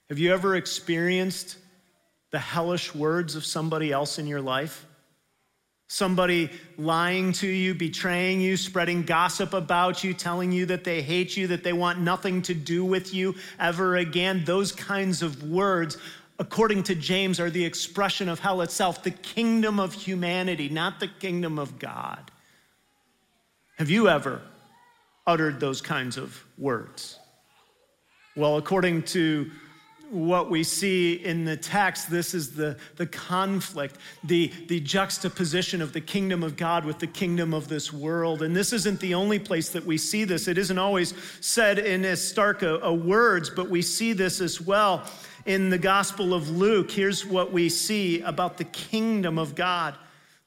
Have 0.08 0.20
you 0.20 0.32
ever 0.32 0.54
experienced 0.54 1.58
the 2.30 2.38
hellish 2.38 2.94
words 2.94 3.34
of 3.34 3.44
somebody 3.44 3.90
else 3.90 4.20
in 4.20 4.28
your 4.28 4.40
life? 4.40 4.86
Somebody 5.88 6.48
lying 6.78 7.32
to 7.32 7.48
you, 7.48 7.74
betraying 7.74 8.40
you, 8.40 8.56
spreading 8.56 9.02
gossip 9.02 9.52
about 9.52 10.04
you, 10.04 10.14
telling 10.14 10.52
you 10.52 10.66
that 10.66 10.84
they 10.84 11.02
hate 11.02 11.36
you, 11.36 11.48
that 11.48 11.64
they 11.64 11.72
want 11.72 11.98
nothing 11.98 12.40
to 12.42 12.54
do 12.54 12.84
with 12.84 13.12
you 13.12 13.34
ever 13.58 13.96
again. 13.96 14.44
Those 14.46 14.70
kinds 14.70 15.22
of 15.22 15.42
words 15.42 15.98
according 16.38 16.82
to 16.84 16.94
James, 16.94 17.38
are 17.40 17.50
the 17.50 17.64
expression 17.64 18.28
of 18.28 18.40
hell 18.40 18.62
itself, 18.62 19.02
the 19.02 19.10
kingdom 19.10 19.78
of 19.78 19.92
humanity, 19.92 20.68
not 20.68 21.00
the 21.00 21.08
kingdom 21.08 21.58
of 21.58 21.78
God. 21.78 22.30
Have 23.78 23.90
you 23.90 24.08
ever 24.08 24.42
uttered 25.26 25.60
those 25.60 25.80
kinds 25.80 26.16
of 26.16 26.44
words? 26.58 27.18
Well, 28.34 28.56
according 28.56 29.02
to 29.04 29.50
what 30.12 30.50
we 30.50 30.62
see 30.62 31.14
in 31.14 31.44
the 31.46 31.56
text, 31.56 32.10
this 32.10 32.34
is 32.34 32.54
the, 32.54 32.76
the 32.96 33.06
conflict, 33.06 33.96
the, 34.24 34.52
the 34.68 34.78
juxtaposition 34.78 35.80
of 35.80 35.94
the 35.94 36.02
kingdom 36.02 36.42
of 36.42 36.56
God 36.56 36.84
with 36.84 36.98
the 36.98 37.06
kingdom 37.06 37.54
of 37.54 37.68
this 37.68 37.92
world. 37.92 38.42
And 38.42 38.54
this 38.54 38.74
isn't 38.74 39.00
the 39.00 39.14
only 39.14 39.38
place 39.38 39.70
that 39.70 39.86
we 39.86 39.96
see 39.96 40.24
this. 40.24 40.48
It 40.48 40.58
isn't 40.58 40.78
always 40.78 41.14
said 41.40 41.78
in 41.78 42.04
as 42.04 42.26
stark 42.26 42.62
a, 42.62 42.78
a 42.80 42.92
words, 42.92 43.48
but 43.48 43.70
we 43.70 43.80
see 43.80 44.12
this 44.12 44.40
as 44.42 44.60
well 44.60 45.08
in 45.46 45.70
the 45.70 45.78
Gospel 45.78 46.34
of 46.34 46.50
Luke. 46.50 46.90
Here's 46.90 47.24
what 47.26 47.52
we 47.52 47.68
see 47.68 48.20
about 48.20 48.58
the 48.58 48.64
kingdom 48.64 49.38
of 49.38 49.54
God. 49.54 49.96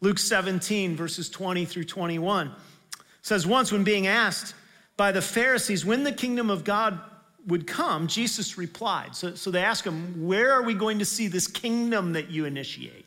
Luke 0.02 0.20
17, 0.20 0.96
verses 0.96 1.30
20 1.30 1.66
through 1.66 1.86
21 1.86 2.52
says, 3.22 3.48
Once 3.48 3.72
when 3.72 3.84
being 3.84 4.08
asked 4.08 4.54
by 4.98 5.12
the 5.12 5.22
Pharisees 5.22 5.86
when 5.86 6.04
the 6.04 6.12
kingdom 6.12 6.50
of 6.50 6.64
God 6.64 7.00
would 7.48 7.68
come, 7.68 8.08
Jesus 8.08 8.58
replied. 8.58 9.16
So, 9.16 9.36
so 9.36 9.52
they 9.52 9.64
ask 9.64 9.86
him, 9.86 10.26
Where 10.26 10.52
are 10.52 10.64
we 10.64 10.74
going 10.74 11.00
to 11.00 11.06
see 11.06 11.28
this 11.28 11.48
kingdom 11.48 12.14
that 12.14 12.30
you 12.30 12.46
initiate? 12.46 13.06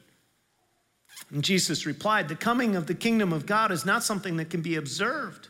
And 1.30 1.42
Jesus 1.42 1.86
replied, 1.86 2.28
The 2.28 2.36
coming 2.36 2.76
of 2.76 2.86
the 2.86 2.94
kingdom 2.94 3.32
of 3.32 3.46
God 3.46 3.72
is 3.72 3.84
not 3.84 4.02
something 4.02 4.36
that 4.36 4.50
can 4.50 4.62
be 4.62 4.76
observed, 4.76 5.48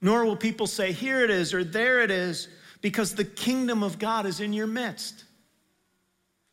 nor 0.00 0.24
will 0.24 0.36
people 0.36 0.66
say, 0.66 0.92
Here 0.92 1.22
it 1.22 1.30
is 1.30 1.54
or 1.54 1.64
there 1.64 2.00
it 2.00 2.10
is, 2.10 2.48
because 2.80 3.14
the 3.14 3.24
kingdom 3.24 3.82
of 3.82 3.98
God 3.98 4.26
is 4.26 4.40
in 4.40 4.52
your 4.52 4.66
midst. 4.66 5.24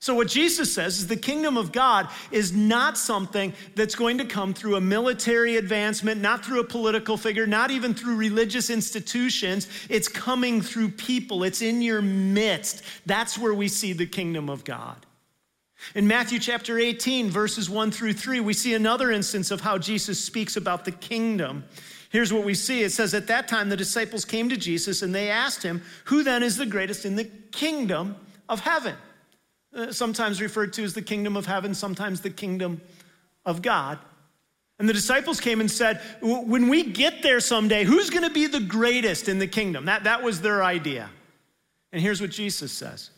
So, 0.02 0.16
what 0.16 0.30
Jesus 0.30 0.74
says 0.74 0.98
is 0.98 1.06
the 1.06 1.16
kingdom 1.16 1.58
of 1.58 1.72
God 1.72 2.10
is 2.32 2.52
not 2.52 2.98
something 2.98 3.54
that's 3.76 3.94
going 3.94 4.18
to 4.18 4.26
come 4.26 4.52
through 4.52 4.76
a 4.76 4.82
military 4.82 5.58
advancement, 5.58 6.20
not 6.20 6.44
through 6.44 6.60
a 6.60 6.64
political 6.64 7.18
figure, 7.18 7.46
not 7.46 7.70
even 7.70 7.94
through 7.94 8.16
religious 8.16 8.72
institutions. 8.72 9.68
It's 9.90 10.08
coming 10.08 10.64
through 10.64 10.90
people, 10.90 11.44
it's 11.44 11.62
in 11.62 11.84
your 11.84 12.02
midst. 12.02 12.82
That's 13.06 13.38
where 13.38 13.54
we 13.54 13.68
see 13.68 13.94
the 13.94 14.08
kingdom 14.08 14.50
of 14.50 14.64
God. 14.64 15.06
In 15.94 16.08
Matthew 16.08 16.40
chapter 16.40 16.80
18, 16.80 17.30
verses 17.30 17.70
1 17.70 17.92
through 17.92 18.14
3, 18.14 18.40
we 18.40 18.54
see 18.54 18.74
another 18.74 19.12
instance 19.12 19.52
of 19.52 19.62
how 19.62 19.78
Jesus 19.78 20.24
speaks 20.24 20.58
about 20.58 20.84
the 20.84 20.92
kingdom. 20.94 21.64
Here's 22.10 22.34
what 22.34 22.44
we 22.44 22.56
see 22.56 22.82
it 22.82 22.92
says, 22.92 23.14
At 23.14 23.28
that 23.28 23.48
time, 23.48 23.70
the 23.70 23.78
disciples 23.78 24.26
came 24.26 24.50
to 24.50 24.58
Jesus 24.58 25.04
and 25.04 25.14
they 25.14 25.30
asked 25.30 25.62
him, 25.62 25.84
Who 26.06 26.24
then 26.24 26.42
is 26.42 26.58
the 26.58 26.66
greatest 26.66 27.06
in 27.06 27.16
the 27.16 27.30
kingdom 27.52 28.16
of 28.50 28.62
heaven? 28.62 28.96
Uh, 29.74 29.92
sometimes 29.92 30.42
referred 30.42 30.74
to 30.74 30.84
as 30.84 30.94
the 30.94 31.02
kingdom 31.02 31.38
of 31.38 31.46
heaven, 31.46 31.74
sometimes 31.74 32.22
the 32.22 32.30
kingdom 32.30 32.82
of 33.46 33.62
God. 33.62 33.98
And 34.80 34.90
the 34.90 34.94
disciples 34.94 35.40
came 35.40 35.62
and 35.62 35.70
said, 35.70 36.02
When 36.22 36.68
we 36.68 36.84
get 36.84 37.22
there 37.22 37.40
someday, 37.40 37.84
who's 37.84 38.10
going 38.10 38.24
to 38.24 38.34
be 38.34 38.48
the 38.48 38.60
greatest 38.60 39.30
in 39.30 39.40
the 39.40 39.48
kingdom? 39.48 39.86
That, 39.86 40.04
that 40.06 40.24
was 40.24 40.42
their 40.42 40.64
idea. 40.64 41.10
And 41.92 42.02
here's 42.02 42.20
what 42.20 42.32
Jesus 42.32 42.72
says 42.72 43.12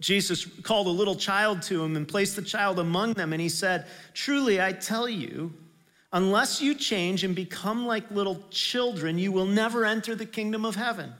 Jesus 0.00 0.44
called 0.44 0.86
a 0.86 0.90
little 0.90 1.16
child 1.16 1.62
to 1.62 1.82
him 1.82 1.96
and 1.96 2.06
placed 2.06 2.36
the 2.36 2.42
child 2.42 2.78
among 2.78 3.14
them, 3.14 3.32
and 3.32 3.40
he 3.40 3.48
said, 3.48 3.86
Truly, 4.14 4.60
I 4.60 4.72
tell 4.72 5.08
you, 5.08 5.52
unless 6.12 6.60
you 6.60 6.74
change 6.74 7.24
and 7.24 7.34
become 7.34 7.86
like 7.86 8.10
little 8.10 8.42
children, 8.50 9.18
you 9.18 9.32
will 9.32 9.46
never 9.46 9.84
enter 9.84 10.14
the 10.14 10.26
kingdom 10.26 10.64
of 10.64 10.76
heaven. 10.76 11.12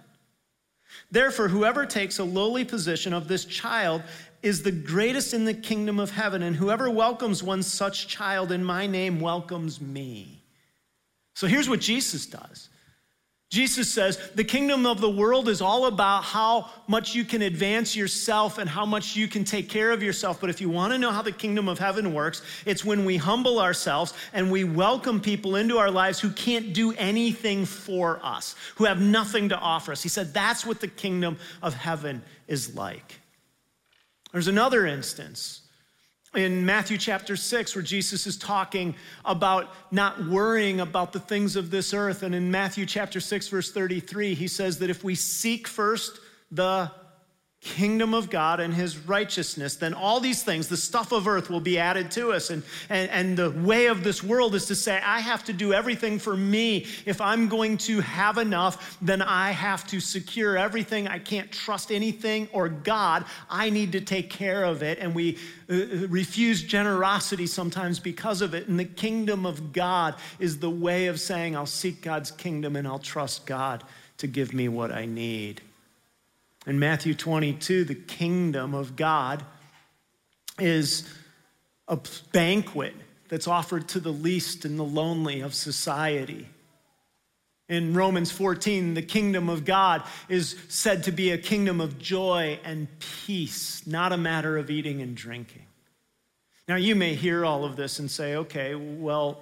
Therefore, 1.10 1.48
whoever 1.48 1.86
takes 1.86 2.18
a 2.18 2.24
lowly 2.24 2.64
position 2.64 3.12
of 3.12 3.28
this 3.28 3.44
child 3.44 4.02
is 4.42 4.62
the 4.62 4.72
greatest 4.72 5.34
in 5.34 5.44
the 5.44 5.54
kingdom 5.54 5.98
of 5.98 6.10
heaven, 6.10 6.42
and 6.42 6.54
whoever 6.54 6.90
welcomes 6.90 7.42
one 7.42 7.62
such 7.62 8.08
child 8.08 8.52
in 8.52 8.62
my 8.62 8.86
name 8.86 9.20
welcomes 9.20 9.80
me. 9.80 10.44
So 11.34 11.46
here's 11.46 11.68
what 11.68 11.80
Jesus 11.80 12.26
does 12.26 12.68
Jesus 13.50 13.90
says 13.90 14.19
the 14.35 14.45
kingdom 14.45 14.85
of 14.85 15.00
the 15.00 15.09
world 15.09 15.49
is 15.49 15.62
all 15.62 15.87
about 15.87 16.23
how 16.23 16.69
much 16.87 17.14
you 17.14 17.25
can 17.25 17.40
advance 17.40 17.97
yourself 17.97 18.59
and 18.59 18.69
how 18.69 18.85
much 18.85 19.17
you 19.17 19.26
can 19.26 19.43
take 19.43 19.71
care 19.71 19.90
of 19.90 20.02
yourself. 20.02 20.38
But 20.38 20.50
if 20.50 20.61
you 20.61 20.69
want 20.69 20.93
to 20.93 20.99
know 20.99 21.11
how 21.11 21.23
the 21.23 21.33
kingdom 21.33 21.67
of 21.67 21.78
heaven 21.78 22.12
works, 22.12 22.43
it's 22.67 22.85
when 22.85 23.07
we 23.07 23.17
humble 23.17 23.59
ourselves 23.59 24.12
and 24.35 24.52
we 24.52 24.64
welcome 24.64 25.19
people 25.19 25.57
into 25.57 25.78
our 25.78 25.90
lives 25.90 26.21
who 26.21 26.31
can't 26.31 26.75
do 26.75 26.93
anything 26.99 27.64
for 27.64 28.21
us, 28.23 28.55
who 28.75 28.85
have 28.85 29.00
nothing 29.00 29.49
to 29.49 29.59
offer 29.59 29.93
us. 29.93 30.02
He 30.02 30.11
said 30.11 30.35
that's 30.35 30.67
what 30.67 30.81
the 30.81 30.88
kingdom 30.88 31.38
of 31.62 31.73
heaven 31.73 32.23
is 32.49 32.75
like. 32.75 33.19
There's 34.33 34.49
another 34.49 34.85
instance 34.85 35.62
in 36.38 36.64
Matthew 36.64 36.99
chapter 36.99 37.37
6, 37.37 37.75
where 37.75 37.83
Jesus 37.83 38.26
is 38.26 38.37
talking 38.37 38.95
about 39.25 39.73
not 39.90 40.26
worrying 40.26 40.80
about 40.80 41.12
the 41.12 41.21
things 41.21 41.57
of 41.57 41.71
this 41.71 41.92
earth. 41.92 42.23
And 42.23 42.35
in 42.35 42.50
Matthew 42.50 42.87
chapter 42.87 43.21
6, 43.21 43.49
verse 43.49 43.73
33, 43.73 44.35
he 44.35 44.47
says 44.47 44.78
that 44.78 44.88
if 44.88 45.02
we 45.02 45.14
seek 45.14 45.66
first 45.66 46.21
the 46.50 46.90
kingdom 47.68 48.14
of 48.14 48.30
God 48.30 48.60
and 48.60 48.72
his 48.72 48.96
righteousness, 48.96 49.76
then 49.76 49.92
all 49.92 50.20
these 50.20 50.42
things, 50.42 50.68
the 50.68 50.76
stuff 50.76 51.12
of 51.12 51.28
earth, 51.28 51.50
will 51.50 51.60
be 51.60 51.78
added 51.78 52.10
to 52.12 52.32
us. 52.32 52.48
And, 52.48 52.62
and, 52.88 53.10
and 53.10 53.37
the 53.37 53.50
way 53.50 53.87
of 53.87 54.02
this 54.02 54.22
world 54.22 54.54
is 54.54 54.66
to 54.66 54.75
say, 54.75 55.00
I 55.04 55.20
have 55.20 55.44
to 55.44 55.52
do 55.52 55.75
everything 55.75 56.18
for 56.18 56.37
me. 56.37 56.87
If 57.04 57.20
I'm 57.20 57.48
going 57.48 57.76
to 57.78 58.00
have 58.00 58.38
enough, 58.38 58.96
then 59.02 59.20
I 59.20 59.50
have 59.50 59.87
to 59.88 60.00
secure 60.00 60.56
everything. 60.56 61.06
I 61.06 61.18
can't 61.18 61.52
trust 61.52 61.92
anything 61.92 62.48
or 62.52 62.68
God. 62.68 63.26
I 63.50 63.68
need 63.68 63.92
to 63.92 64.00
take 64.00 64.30
care 64.30 64.64
of 64.64 64.82
it. 64.82 64.98
And 64.98 65.14
we 65.14 65.37
uh, 65.70 66.08
refuse 66.08 66.62
generosity 66.62 67.46
sometimes 67.46 67.98
because 67.98 68.40
of 68.40 68.54
it. 68.54 68.68
And 68.68 68.80
the 68.80 68.87
kingdom 68.87 69.44
of 69.44 69.72
God 69.72 70.14
is 70.38 70.58
the 70.58 70.70
way 70.70 71.08
of 71.08 71.20
saying, 71.20 71.54
I'll 71.54 71.66
seek 71.66 72.00
God's 72.00 72.30
kingdom 72.30 72.76
and 72.76 72.88
I'll 72.88 72.98
trust 72.98 73.44
God 73.44 73.84
to 74.16 74.26
give 74.26 74.54
me 74.54 74.68
what 74.68 74.90
I 74.90 75.04
need. 75.04 75.60
In 76.66 76.78
Matthew 76.78 77.14
22, 77.14 77.84
the 77.84 77.94
kingdom 77.94 78.74
of 78.74 78.96
God 78.96 79.44
is 80.58 81.08
a 81.86 81.98
banquet 82.32 82.94
that's 83.28 83.46
offered 83.46 83.88
to 83.88 84.00
the 84.00 84.12
least 84.12 84.64
and 84.64 84.78
the 84.78 84.84
lonely 84.84 85.40
of 85.40 85.54
society. 85.54 86.48
In 87.68 87.92
Romans 87.94 88.30
14, 88.32 88.94
the 88.94 89.02
kingdom 89.02 89.50
of 89.50 89.64
God 89.64 90.02
is 90.28 90.56
said 90.68 91.04
to 91.04 91.12
be 91.12 91.30
a 91.30 91.38
kingdom 91.38 91.80
of 91.80 91.98
joy 91.98 92.58
and 92.64 92.88
peace, 92.98 93.86
not 93.86 94.12
a 94.12 94.16
matter 94.16 94.56
of 94.56 94.70
eating 94.70 95.02
and 95.02 95.14
drinking. 95.14 95.66
Now, 96.66 96.76
you 96.76 96.94
may 96.94 97.14
hear 97.14 97.44
all 97.44 97.64
of 97.64 97.76
this 97.76 97.98
and 97.98 98.10
say, 98.10 98.36
okay, 98.36 98.74
well, 98.74 99.40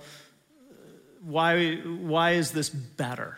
why, 1.23 1.77
why 1.77 2.33
is 2.33 2.51
this 2.53 2.69
better? 2.69 3.37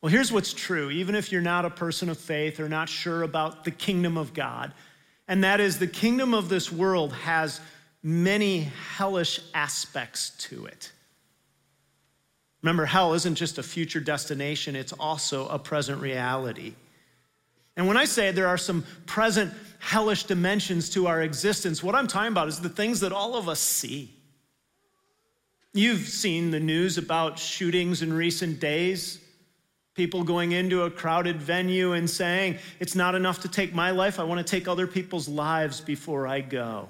Well, 0.00 0.12
here's 0.12 0.30
what's 0.30 0.52
true, 0.52 0.90
even 0.90 1.14
if 1.14 1.32
you're 1.32 1.40
not 1.42 1.64
a 1.64 1.70
person 1.70 2.08
of 2.08 2.18
faith 2.18 2.60
or 2.60 2.68
not 2.68 2.88
sure 2.88 3.22
about 3.22 3.64
the 3.64 3.72
kingdom 3.72 4.16
of 4.16 4.32
God, 4.32 4.72
and 5.26 5.42
that 5.42 5.60
is 5.60 5.78
the 5.78 5.88
kingdom 5.88 6.34
of 6.34 6.48
this 6.48 6.70
world 6.70 7.12
has 7.12 7.60
many 8.02 8.70
hellish 8.96 9.40
aspects 9.54 10.30
to 10.38 10.66
it. 10.66 10.92
Remember, 12.62 12.84
hell 12.84 13.14
isn't 13.14 13.34
just 13.34 13.58
a 13.58 13.62
future 13.62 14.00
destination, 14.00 14.76
it's 14.76 14.92
also 14.92 15.48
a 15.48 15.58
present 15.58 16.00
reality. 16.00 16.74
And 17.76 17.86
when 17.86 17.96
I 17.96 18.04
say 18.04 18.30
there 18.32 18.48
are 18.48 18.58
some 18.58 18.84
present 19.06 19.52
hellish 19.78 20.24
dimensions 20.24 20.90
to 20.90 21.06
our 21.06 21.22
existence, 21.22 21.82
what 21.82 21.94
I'm 21.94 22.06
talking 22.06 22.32
about 22.32 22.48
is 22.48 22.60
the 22.60 22.68
things 22.68 23.00
that 23.00 23.12
all 23.12 23.36
of 23.36 23.48
us 23.48 23.60
see. 23.60 24.14
You've 25.72 26.08
seen 26.08 26.50
the 26.50 26.58
news 26.58 26.98
about 26.98 27.38
shootings 27.38 28.02
in 28.02 28.12
recent 28.12 28.58
days. 28.58 29.20
People 29.98 30.22
going 30.22 30.52
into 30.52 30.82
a 30.82 30.90
crowded 30.92 31.42
venue 31.42 31.94
and 31.94 32.08
saying, 32.08 32.58
It's 32.78 32.94
not 32.94 33.16
enough 33.16 33.40
to 33.40 33.48
take 33.48 33.74
my 33.74 33.90
life, 33.90 34.20
I 34.20 34.22
want 34.22 34.38
to 34.38 34.48
take 34.48 34.68
other 34.68 34.86
people's 34.86 35.28
lives 35.28 35.80
before 35.80 36.24
I 36.24 36.40
go. 36.40 36.86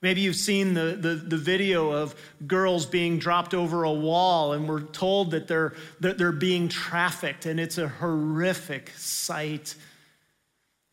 Maybe 0.00 0.22
you've 0.22 0.34
seen 0.34 0.74
the, 0.74 0.98
the, 1.00 1.14
the, 1.14 1.36
video 1.36 1.92
of 1.92 2.16
girls 2.48 2.86
being 2.86 3.20
dropped 3.20 3.54
over 3.54 3.84
a 3.84 3.92
wall, 3.92 4.54
and 4.54 4.68
we're 4.68 4.80
told 4.80 5.30
that 5.30 5.46
they're, 5.46 5.74
that 6.00 6.18
they're 6.18 6.32
being 6.32 6.68
trafficked, 6.68 7.46
and 7.46 7.60
it's 7.60 7.78
a 7.78 7.86
horrific 7.86 8.90
sight. 8.96 9.76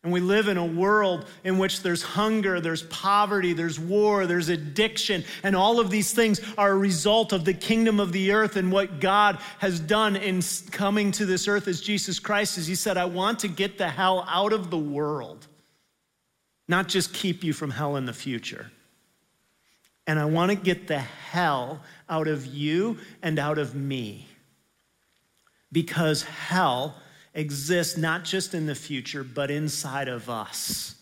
And 0.02 0.12
we 0.12 0.20
live 0.20 0.48
in 0.48 0.56
a 0.56 0.64
world 0.64 1.26
in 1.44 1.58
which 1.58 1.82
there's 1.82 2.02
hunger, 2.02 2.58
there's 2.58 2.84
poverty, 2.84 3.52
there's 3.52 3.78
war, 3.78 4.26
there's 4.26 4.48
addiction, 4.48 5.24
and 5.42 5.54
all 5.54 5.78
of 5.78 5.90
these 5.90 6.14
things 6.14 6.40
are 6.56 6.72
a 6.72 6.78
result 6.78 7.34
of 7.34 7.44
the 7.44 7.52
kingdom 7.52 8.00
of 8.00 8.10
the 8.10 8.32
earth 8.32 8.56
and 8.56 8.72
what 8.72 8.98
God 8.98 9.38
has 9.58 9.78
done 9.78 10.16
in 10.16 10.40
coming 10.70 11.12
to 11.12 11.26
this 11.26 11.46
earth 11.48 11.68
as 11.68 11.82
Jesus 11.82 12.18
Christ. 12.18 12.56
As 12.56 12.66
He 12.66 12.76
said, 12.76 12.96
I 12.96 13.04
want 13.04 13.40
to 13.40 13.48
get 13.48 13.76
the 13.76 13.90
hell 13.90 14.24
out 14.26 14.54
of 14.54 14.70
the 14.70 14.78
world, 14.78 15.46
not 16.66 16.88
just 16.88 17.12
keep 17.12 17.44
you 17.44 17.52
from 17.52 17.70
hell 17.70 17.96
in 17.96 18.06
the 18.06 18.14
future. 18.14 18.70
And 20.06 20.18
I 20.18 20.24
want 20.24 20.50
to 20.50 20.56
get 20.56 20.86
the 20.86 20.98
hell 20.98 21.82
out 22.08 22.26
of 22.26 22.46
you 22.46 22.96
and 23.22 23.38
out 23.38 23.58
of 23.58 23.74
me. 23.74 24.26
Because 25.70 26.22
hell 26.22 26.96
exists 27.34 27.96
not 27.96 28.24
just 28.24 28.54
in 28.54 28.66
the 28.66 28.74
future, 28.74 29.24
but 29.24 29.50
inside 29.50 30.08
of 30.08 30.28
us. 30.28 30.96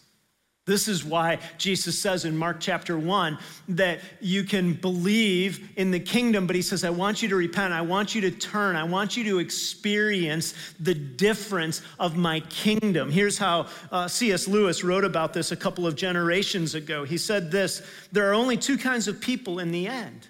This 0.69 0.87
is 0.87 1.03
why 1.03 1.39
Jesus 1.57 1.99
says 1.99 2.27
in 2.27 2.37
Mark 2.37 2.59
chapter 2.61 2.99
1 2.99 3.39
that 3.71 4.01
you 4.21 4.45
can 4.45 4.75
believe 4.75 5.71
in 5.79 5.91
the 5.91 5.99
kingdom, 5.99 6.47
but 6.47 6.55
he 6.55 6.61
says, 6.61 6.85
I 6.85 6.91
want 6.91 7.23
you 7.23 7.29
to 7.31 7.37
repent. 7.37 7.73
I 7.73 7.81
want 7.81 8.15
you 8.15 8.21
to 8.21 8.31
turn. 8.31 8.77
I 8.77 8.85
want 8.85 9.17
you 9.17 9.25
to 9.25 9.39
experience 9.39 10.53
the 10.79 10.93
difference 10.93 11.81
of 11.99 12.19
my 12.19 12.41
kingdom. 12.41 13.11
Here's 13.11 13.39
how 13.39 13.69
uh, 13.91 14.09
C.S. 14.09 14.47
Lewis 14.47 14.85
wrote 14.85 15.05
about 15.05 15.33
this 15.33 15.53
a 15.53 15.57
couple 15.57 15.87
of 15.87 15.97
generations 15.97 16.75
ago. 16.75 17.05
He 17.05 17.17
said 17.17 17.51
this 17.51 17.81
There 18.13 18.29
are 18.29 18.35
only 18.35 18.59
two 18.59 18.77
kinds 18.77 19.09
of 19.09 19.23
people 19.23 19.61
in 19.61 19.73
the 19.73 19.87
end 19.87 20.29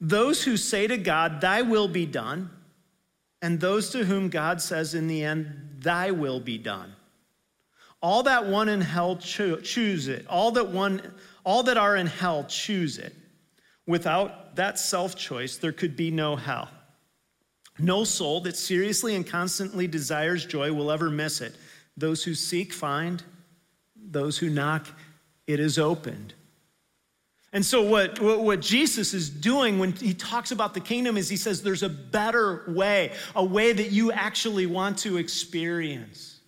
those 0.00 0.42
who 0.42 0.56
say 0.56 0.86
to 0.86 0.96
God, 0.96 1.40
Thy 1.40 1.62
will 1.62 1.88
be 1.88 2.06
done, 2.06 2.50
and 3.42 3.58
those 3.58 3.90
to 3.90 4.04
whom 4.04 4.28
God 4.28 4.60
says 4.60 4.94
in 4.94 5.06
the 5.06 5.24
end, 5.24 5.78
Thy 5.78 6.10
will 6.10 6.40
be 6.40 6.58
done. 6.58 6.94
All 8.02 8.22
that 8.24 8.46
one 8.46 8.68
in 8.68 8.80
hell 8.80 9.16
cho- 9.16 9.60
choose 9.60 10.08
it. 10.08 10.26
All 10.28 10.50
that 10.52 10.68
one, 10.68 11.02
all 11.44 11.62
that 11.64 11.76
are 11.76 11.96
in 11.96 12.06
hell 12.06 12.44
choose 12.44 12.98
it. 12.98 13.14
Without 13.86 14.56
that 14.56 14.78
self-choice, 14.78 15.56
there 15.56 15.72
could 15.72 15.96
be 15.96 16.10
no 16.10 16.36
hell. 16.36 16.68
No 17.78 18.04
soul 18.04 18.40
that 18.42 18.56
seriously 18.56 19.14
and 19.16 19.26
constantly 19.26 19.86
desires 19.86 20.44
joy 20.44 20.72
will 20.72 20.90
ever 20.90 21.10
miss 21.10 21.40
it. 21.40 21.54
Those 21.96 22.22
who 22.24 22.34
seek 22.34 22.72
find, 22.72 23.22
those 23.96 24.38
who 24.38 24.50
knock, 24.50 24.86
it 25.46 25.60
is 25.60 25.78
opened. 25.78 26.34
And 27.52 27.66
so, 27.66 27.82
what, 27.82 28.20
what 28.20 28.60
Jesus 28.60 29.12
is 29.12 29.28
doing 29.28 29.80
when 29.80 29.92
he 29.92 30.14
talks 30.14 30.52
about 30.52 30.72
the 30.72 30.80
kingdom 30.80 31.16
is 31.16 31.28
he 31.28 31.36
says 31.36 31.62
there's 31.62 31.82
a 31.82 31.88
better 31.88 32.62
way, 32.68 33.12
a 33.34 33.44
way 33.44 33.72
that 33.72 33.90
you 33.90 34.12
actually 34.12 34.66
want 34.66 34.98
to 34.98 35.16
experience. 35.16 36.40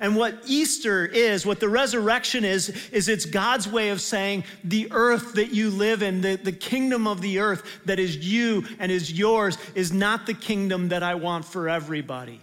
And 0.00 0.16
what 0.16 0.42
Easter 0.46 1.06
is, 1.06 1.46
what 1.46 1.60
the 1.60 1.68
resurrection 1.68 2.44
is, 2.44 2.68
is 2.90 3.08
it's 3.08 3.24
God's 3.24 3.66
way 3.66 3.88
of 3.88 4.00
saying 4.00 4.44
the 4.62 4.88
earth 4.92 5.34
that 5.34 5.50
you 5.50 5.70
live 5.70 6.02
in, 6.02 6.20
the, 6.20 6.36
the 6.36 6.52
kingdom 6.52 7.06
of 7.06 7.20
the 7.20 7.38
earth 7.38 7.80
that 7.86 7.98
is 7.98 8.16
you 8.16 8.64
and 8.78 8.92
is 8.92 9.10
yours, 9.10 9.56
is 9.74 9.92
not 9.92 10.26
the 10.26 10.34
kingdom 10.34 10.90
that 10.90 11.02
I 11.02 11.14
want 11.14 11.46
for 11.46 11.68
everybody. 11.68 12.40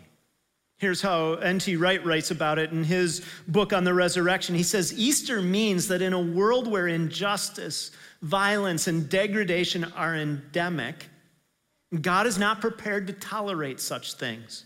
Here's 0.77 1.01
how 1.01 1.35
N.T. 1.35 1.77
Wright 1.77 2.05
writes 2.05 2.31
about 2.31 2.59
it 2.59 2.71
in 2.71 2.83
his 2.83 3.25
book 3.47 3.71
on 3.71 3.85
the 3.85 3.93
resurrection. 3.93 4.55
He 4.55 4.63
says 4.63 4.97
Easter 4.97 5.41
means 5.41 5.87
that 5.87 6.01
in 6.01 6.11
a 6.11 6.19
world 6.19 6.69
where 6.69 6.87
injustice, 6.87 7.91
violence, 8.21 8.87
and 8.87 9.09
degradation 9.09 9.85
are 9.95 10.15
endemic, 10.15 11.07
God 12.01 12.27
is 12.27 12.37
not 12.37 12.59
prepared 12.59 13.07
to 13.07 13.13
tolerate 13.13 13.79
such 13.79 14.15
things, 14.15 14.65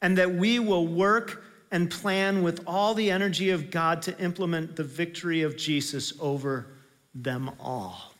and 0.00 0.16
that 0.18 0.34
we 0.34 0.60
will 0.60 0.86
work 0.86 1.42
and 1.72 1.90
plan 1.90 2.42
with 2.42 2.62
all 2.66 2.94
the 2.94 3.10
energy 3.10 3.50
of 3.50 3.72
God 3.72 4.02
to 4.02 4.18
implement 4.20 4.76
the 4.76 4.84
victory 4.84 5.42
of 5.42 5.56
Jesus 5.56 6.12
over 6.20 6.66
them 7.12 7.50
all. 7.58 8.14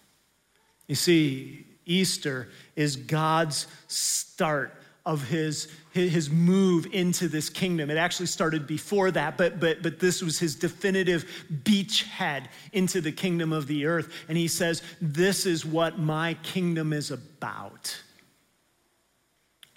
You 0.89 0.97
see, 0.97 1.65
Easter 1.87 2.49
is 2.75 2.97
God's 2.97 3.67
start 3.87 4.75
of 5.09 5.27
his, 5.27 5.69
his 5.93 6.29
move 6.29 6.87
into 6.93 7.29
this 7.29 7.49
kingdom. 7.49 7.89
It 7.89 7.97
actually 7.97 8.27
started 8.27 8.67
before 8.67 9.11
that, 9.13 9.39
but, 9.39 9.59
but, 9.59 9.83
but 9.83 9.99
this 9.99 10.21
was 10.21 10.39
his 10.39 10.55
definitive 10.55 11.25
beachhead 11.65 12.45
into 12.75 13.01
the 13.01 13.11
kingdom 13.11 13.51
of 13.51 13.67
the 13.67 13.87
earth. 13.87 14.13
And 14.29 14.37
he 14.37 14.49
says, 14.49 14.83
This 15.01 15.47
is 15.47 15.65
what 15.65 15.99
my 15.99 16.35
kingdom 16.43 16.93
is 16.93 17.11
about. 17.11 17.99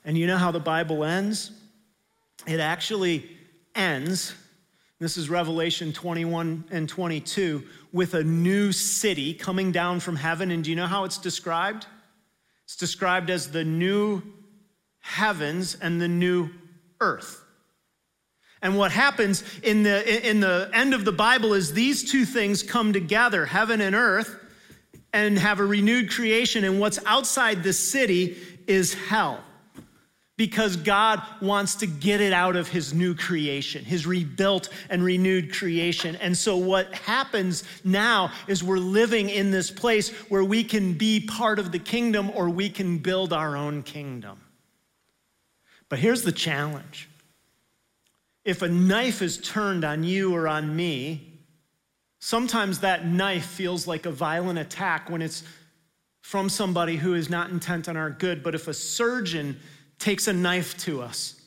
And 0.03 0.17
you 0.17 0.27
know 0.27 0.38
how 0.38 0.51
the 0.51 0.59
Bible 0.59 1.05
ends? 1.05 1.51
It 2.45 2.59
actually 2.59 3.38
ends, 3.73 4.35
this 5.00 5.15
is 5.15 5.29
Revelation 5.29 5.93
21 5.93 6.65
and 6.71 6.89
22, 6.89 7.63
with 7.93 8.15
a 8.15 8.23
new 8.23 8.73
city 8.73 9.33
coming 9.33 9.71
down 9.71 10.01
from 10.01 10.17
heaven. 10.17 10.51
And 10.51 10.61
do 10.61 10.71
you 10.71 10.75
know 10.75 10.88
how 10.88 11.05
it's 11.05 11.19
described? 11.19 11.85
It's 12.65 12.75
described 12.75 13.29
as 13.29 13.50
the 13.50 13.63
new 13.63 14.21
heavens 15.01 15.75
and 15.81 16.00
the 16.00 16.08
new 16.08 16.50
earth. 17.00 17.43
And 18.62 18.77
what 18.77 18.91
happens 18.91 19.43
in 19.63 19.84
the, 19.84 20.29
in 20.29 20.39
the 20.39 20.70
end 20.74 20.93
of 20.93 21.03
the 21.03 21.12
Bible 21.12 21.53
is 21.53 21.74
these 21.74 22.10
two 22.10 22.25
things 22.25 22.62
come 22.62 22.93
together, 22.93 23.46
heaven 23.46 23.81
and 23.81 23.96
earth, 23.96 24.38
and 25.13 25.37
have 25.37 25.59
a 25.59 25.66
renewed 25.66 26.11
creation. 26.11 26.64
And 26.64 26.79
what's 26.79 27.00
outside 27.05 27.64
the 27.64 27.74
city 27.74 28.37
is 28.68 28.94
hell 28.94 29.44
because 30.37 30.75
God 30.75 31.22
wants 31.42 31.75
to 31.75 31.87
get 31.87 32.22
it 32.22 32.33
out 32.33 32.55
of 32.55 32.68
his 32.68 32.94
new 32.94 33.14
creation, 33.14 33.83
his 33.83 34.07
rebuilt 34.07 34.70
and 34.90 35.03
renewed 35.03 35.53
creation. 35.53 36.16
And 36.16 36.35
so, 36.35 36.57
what 36.57 36.94
happens 36.96 37.64
now 37.83 38.31
is 38.48 38.64
we're 38.64 38.77
living 38.77 39.29
in 39.29 39.51
this 39.51 39.70
place 39.70 40.09
where 40.29 40.44
we 40.44 40.64
can 40.64 40.94
be 40.94 41.20
part 41.20 41.59
of 41.59 41.72
the 41.72 41.79
kingdom 41.79 42.31
or 42.33 42.50
we 42.50 42.70
can 42.70 42.98
build 42.98 43.33
our 43.33 43.55
own 43.55 43.83
kingdom. 43.83 44.40
But 45.91 45.99
here's 45.99 46.21
the 46.21 46.31
challenge 46.31 47.09
if 48.45 48.61
a 48.61 48.69
knife 48.69 49.21
is 49.21 49.37
turned 49.37 49.83
on 49.83 50.05
you 50.05 50.33
or 50.33 50.47
on 50.47 50.73
me, 50.73 51.41
sometimes 52.19 52.79
that 52.79 53.05
knife 53.05 53.45
feels 53.45 53.87
like 53.87 54.05
a 54.05 54.11
violent 54.11 54.57
attack 54.57 55.09
when 55.09 55.21
it's 55.21 55.43
from 56.21 56.47
somebody 56.47 56.95
who 56.95 57.13
is 57.13 57.29
not 57.29 57.49
intent 57.49 57.89
on 57.89 57.97
our 57.97 58.09
good. 58.09 58.41
But 58.41 58.55
if 58.55 58.69
a 58.69 58.73
surgeon 58.73 59.59
takes 59.99 60.29
a 60.29 60.33
knife 60.33 60.77
to 60.85 61.01
us 61.01 61.41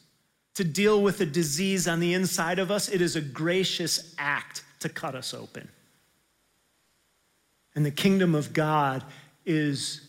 to 0.57 0.62
deal 0.62 1.00
with 1.00 1.22
a 1.22 1.26
disease 1.26 1.88
on 1.88 1.98
the 1.98 2.12
inside 2.12 2.59
of 2.59 2.70
us, 2.70 2.90
it 2.90 3.00
is 3.00 3.16
a 3.16 3.22
gracious 3.22 4.14
act 4.18 4.62
to 4.80 4.90
cut 4.90 5.14
us 5.14 5.33
open. 5.33 5.70
And 7.74 7.85
the 7.85 7.90
kingdom 7.90 8.35
of 8.35 8.52
God 8.52 9.04
is 9.46 10.07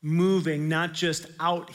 moving 0.00 0.70
not 0.70 0.94
just 0.94 1.26
out 1.38 1.70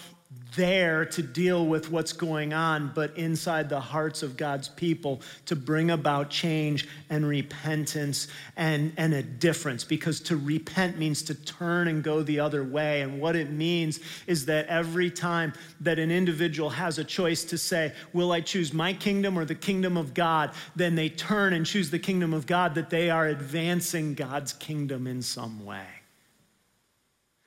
there 0.55 1.05
to 1.05 1.23
deal 1.23 1.65
with 1.65 1.89
what's 1.89 2.13
going 2.13 2.53
on, 2.53 2.91
but 2.93 3.17
inside 3.17 3.69
the 3.69 3.79
hearts 3.79 4.21
of 4.21 4.37
God's 4.37 4.69
people 4.69 5.21
to 5.47 5.55
bring 5.55 5.89
about 5.89 6.29
change 6.29 6.87
and 7.09 7.27
repentance 7.27 8.27
and, 8.55 8.93
and 8.97 9.13
a 9.13 9.23
difference. 9.23 9.83
Because 9.83 10.19
to 10.21 10.37
repent 10.37 10.99
means 10.99 11.23
to 11.23 11.33
turn 11.33 11.87
and 11.87 12.03
go 12.03 12.21
the 12.21 12.39
other 12.39 12.63
way. 12.63 13.01
And 13.01 13.19
what 13.19 13.35
it 13.35 13.49
means 13.49 13.99
is 14.27 14.45
that 14.45 14.67
every 14.67 15.09
time 15.09 15.53
that 15.81 15.97
an 15.97 16.11
individual 16.11 16.69
has 16.69 16.99
a 16.99 17.03
choice 17.03 17.43
to 17.45 17.57
say, 17.57 17.93
Will 18.13 18.31
I 18.31 18.41
choose 18.41 18.73
my 18.73 18.93
kingdom 18.93 19.39
or 19.39 19.45
the 19.45 19.55
kingdom 19.55 19.97
of 19.97 20.13
God? 20.13 20.53
then 20.75 20.95
they 20.95 21.09
turn 21.09 21.53
and 21.53 21.65
choose 21.65 21.89
the 21.89 21.99
kingdom 21.99 22.33
of 22.33 22.45
God, 22.45 22.75
that 22.75 22.89
they 22.89 23.09
are 23.09 23.27
advancing 23.27 24.13
God's 24.13 24.53
kingdom 24.53 25.07
in 25.07 25.21
some 25.21 25.65
way. 25.65 25.85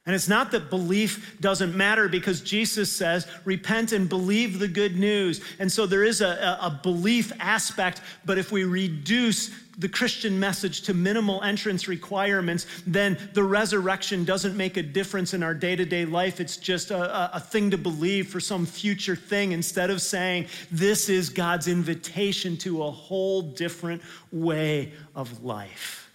And 0.06 0.14
it's 0.14 0.28
not 0.28 0.52
that 0.52 0.70
belief 0.70 1.36
doesn't 1.40 1.76
matter 1.76 2.08
because 2.08 2.40
Jesus 2.40 2.92
says, 2.92 3.26
repent 3.44 3.90
and 3.90 4.08
believe 4.08 4.60
the 4.60 4.68
good 4.68 4.96
news. 4.96 5.40
And 5.58 5.70
so 5.70 5.84
there 5.84 6.04
is 6.04 6.20
a, 6.20 6.58
a, 6.62 6.80
belief 6.80 7.32
aspect, 7.40 8.00
but 8.24 8.38
if 8.38 8.52
we 8.52 8.62
reduce 8.62 9.50
the 9.78 9.88
Christian 9.88 10.38
message 10.38 10.82
to 10.82 10.94
minimal 10.94 11.42
entrance 11.42 11.88
requirements, 11.88 12.66
then 12.86 13.18
the 13.34 13.42
resurrection 13.42 14.24
doesn't 14.24 14.56
make 14.56 14.76
a 14.76 14.82
difference 14.82 15.34
in 15.34 15.42
our 15.42 15.54
day 15.54 15.74
to 15.74 15.84
day 15.84 16.04
life. 16.04 16.40
It's 16.40 16.56
just 16.56 16.92
a, 16.92 17.34
a 17.34 17.40
thing 17.40 17.72
to 17.72 17.78
believe 17.78 18.28
for 18.28 18.38
some 18.38 18.64
future 18.64 19.16
thing 19.16 19.50
instead 19.50 19.90
of 19.90 20.00
saying, 20.00 20.46
this 20.70 21.08
is 21.08 21.30
God's 21.30 21.66
invitation 21.66 22.56
to 22.58 22.84
a 22.84 22.90
whole 22.92 23.42
different 23.42 24.02
way 24.30 24.92
of 25.16 25.42
life. 25.42 26.08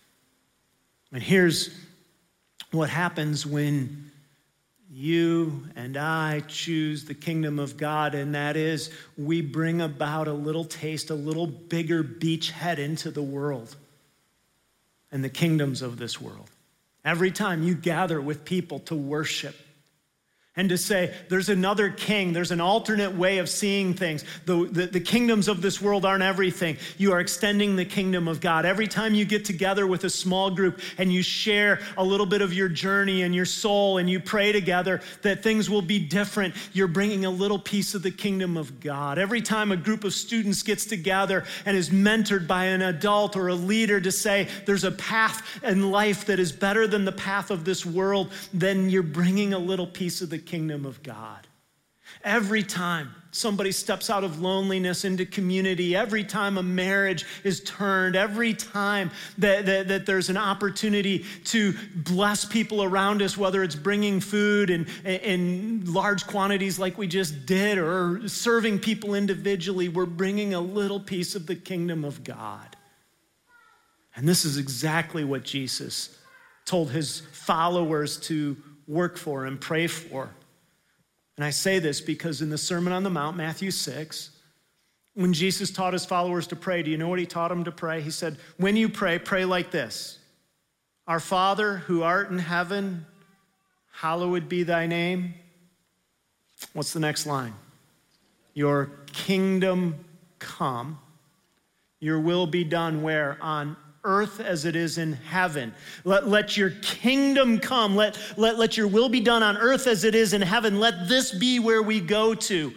And 1.12 1.22
here's 1.22 1.72
what 2.72 2.90
happens 2.90 3.46
when 3.46 4.12
you 4.94 5.68
and 5.76 5.96
I 5.96 6.42
choose 6.48 7.06
the 7.06 7.14
kingdom 7.14 7.60
of 7.60 7.78
God, 7.78 8.14
and 8.14 8.36
that 8.36 8.58
is 8.58 8.92
we 9.18 9.42
bring 9.42 9.82
about 9.82 10.28
a 10.28 10.34
little 10.34 10.66
taste, 10.66 11.10
a 11.10 11.16
little 11.16 11.48
bigger 11.48 12.04
beachhead 12.04 12.78
into 12.78 13.10
the 13.10 13.22
world 13.22 13.76
and 15.12 15.24
the 15.24 15.30
kingdoms 15.30 15.82
of 15.82 15.98
this 15.98 16.20
world. 16.20 16.50
Every 17.04 17.32
time 17.32 17.64
you 17.64 17.74
gather 17.74 18.20
with 18.20 18.46
people 18.46 18.80
to 18.80 18.96
worship, 18.96 19.56
and 20.58 20.68
to 20.68 20.78
say 20.78 21.14
there's 21.30 21.48
another 21.48 21.90
king, 21.90 22.34
there's 22.34 22.52
an 22.52 22.60
alternate 22.60 23.16
way 23.16 23.38
of 23.38 23.48
seeing 23.48 23.94
things. 23.94 24.26
The, 24.46 24.68
the, 24.70 24.86
the, 24.88 25.00
kingdoms 25.00 25.48
of 25.48 25.62
this 25.62 25.82
world 25.82 26.04
aren't 26.04 26.24
everything. 26.24 26.76
You 26.98 27.14
are 27.14 27.22
extending 27.22 27.78
the 27.78 27.86
kingdom 27.86 28.28
of 28.28 28.42
God. 28.42 28.66
Every 28.66 28.88
time 28.88 29.14
you 29.14 29.24
get 29.24 29.46
together 29.46 29.88
with 29.88 30.04
a 30.04 30.10
small 30.10 30.52
group 30.52 30.82
and 30.98 31.12
you 31.12 31.24
share 31.24 31.80
a 31.96 32.04
little 32.04 32.26
bit 32.26 32.42
of 32.42 32.54
your 32.54 32.68
journey 32.68 33.22
and 33.22 33.34
your 33.34 33.46
soul 33.46 33.98
and 33.98 34.10
you 34.10 34.20
pray 34.20 34.52
together 34.52 35.00
that 35.22 35.42
things 35.42 35.70
will 35.70 35.82
be 35.82 36.00
different, 36.00 36.54
you're 36.74 36.90
bringing 36.90 37.24
a 37.24 37.30
little 37.30 37.60
piece 37.60 37.96
of 37.96 38.04
the 38.04 38.12
kingdom 38.12 38.58
of 38.58 38.82
God. 38.82 39.18
Every 39.18 39.42
time 39.42 39.72
a 39.72 39.78
group 39.78 40.04
of 40.04 40.14
students 40.14 40.64
gets 40.64 40.86
together 40.86 41.46
and 41.66 41.78
is 41.78 41.92
mentored 41.92 42.46
by 42.46 42.66
an 42.66 42.82
adult 42.82 43.38
or 43.38 43.48
a 43.48 43.56
leader 43.56 44.02
to 44.02 44.12
say 44.12 44.50
there's 44.66 44.84
a 44.84 44.92
path 44.92 45.42
in 45.64 45.92
life 45.92 46.26
that 46.26 46.40
is 46.40 46.52
better 46.52 46.88
than 46.88 47.06
the 47.06 47.12
path 47.14 47.52
of 47.52 47.64
this 47.64 47.86
world, 47.86 48.34
then 48.54 48.90
you're 48.90 49.02
bringing 49.02 49.54
a 49.54 49.60
little 49.60 49.88
piece 49.88 50.22
of 50.22 50.30
the 50.30 50.42
kingdom 50.52 50.86
of 50.86 51.02
God. 51.02 51.48
Every 52.26 52.62
time 52.62 53.16
somebody 53.32 53.72
steps 53.72 54.10
out 54.10 54.26
of 54.26 54.42
loneliness 54.42 55.06
into 55.06 55.26
community, 55.26 55.96
every 55.96 56.26
time 56.26 56.58
a 56.58 56.64
marriage 56.64 57.26
is 57.46 57.62
turned, 57.62 58.18
every 58.18 58.54
time 58.54 59.12
that, 59.38 59.66
that, 59.66 59.88
that, 59.88 60.06
there's 60.06 60.30
an 60.30 60.36
opportunity 60.36 61.26
to 61.46 61.74
bless 61.96 62.44
people 62.44 62.84
around 62.84 63.22
us, 63.22 63.38
whether 63.38 63.64
it's 63.64 63.76
bringing 63.76 64.20
food 64.20 64.70
in, 64.70 64.86
in 65.06 65.86
large 65.86 66.28
quantities 66.28 66.78
like 66.78 66.98
we 66.98 67.08
just 67.08 67.46
did 67.46 67.78
or 67.78 68.28
serving 68.28 68.80
people 68.80 69.16
individually, 69.16 69.88
we're 69.88 70.06
bringing 70.06 70.54
a 70.54 70.60
little 70.60 71.00
piece 71.00 71.34
of 71.34 71.48
the 71.48 71.56
kingdom 71.56 72.04
of 72.04 72.26
God. 72.26 72.76
And 74.18 74.28
this 74.28 74.44
is 74.44 74.58
exactly 74.58 75.24
what 75.24 75.46
Jesus 75.46 76.18
told 76.66 76.92
his 76.92 77.22
followers 77.32 78.18
to 78.18 78.58
work 78.86 79.18
for 79.18 79.46
and 79.46 79.60
pray 79.62 79.88
for. 79.88 80.30
And 81.42 81.48
I 81.48 81.50
say 81.50 81.80
this 81.80 82.02
because 82.02 82.44
in 82.44 82.52
the 82.52 82.58
Sermon 82.60 82.94
on 82.94 83.02
the 83.02 83.10
Mount, 83.10 83.36
Matthew 83.36 83.72
6, 83.72 84.30
when 85.16 85.34
Jesus 85.34 85.72
taught 85.72 85.94
his 85.94 86.06
followers 86.06 86.46
to 86.46 86.56
pray, 86.56 86.84
do 86.84 86.92
you 86.92 87.00
know 87.00 87.08
what 87.08 87.18
he 87.18 87.26
taught 87.26 87.48
them 87.48 87.64
to 87.64 87.72
pray? 87.72 88.00
He 88.00 88.12
said, 88.12 88.38
When 88.58 88.76
you 88.78 88.88
pray, 88.88 89.18
pray 89.18 89.46
like 89.46 89.72
this 89.72 90.20
Our 91.08 91.20
Father 91.20 91.78
who 91.78 92.04
art 92.04 92.30
in 92.30 92.38
heaven, 92.38 93.08
hallowed 93.92 94.50
be 94.50 94.62
thy 94.62 94.86
name. 94.86 95.34
What's 96.74 96.94
the 96.94 97.00
next 97.00 97.26
line? 97.26 97.56
Your 98.54 98.92
kingdom 99.12 99.96
come, 100.38 101.00
your 102.00 102.20
will 102.20 102.46
be 102.46 102.64
done 102.64 103.02
where? 103.02 103.40
On 103.42 103.76
earth 104.04 104.40
as 104.40 104.66
it 104.66 104.76
is 104.76 104.98
in 104.98 105.14
heaven. 105.14 105.74
Let, 106.04 106.28
let 106.28 106.58
your 106.58 106.72
kingdom 106.82 107.60
come. 107.60 107.96
Let, 107.96 108.18
let, 108.38 108.58
let 108.58 108.78
your 108.78 108.88
will 108.88 109.10
be 109.10 109.20
done 109.20 109.44
on 109.44 109.58
earth 109.58 109.88
as 109.88 110.04
it 110.04 110.16
is 110.16 110.34
in 110.34 110.42
heaven. 110.42 110.80
Let 110.80 111.08
this 111.08 111.32
be 111.32 111.60
where 111.60 111.82
we 111.82 112.00
go 112.00 112.34
to. 112.34 112.74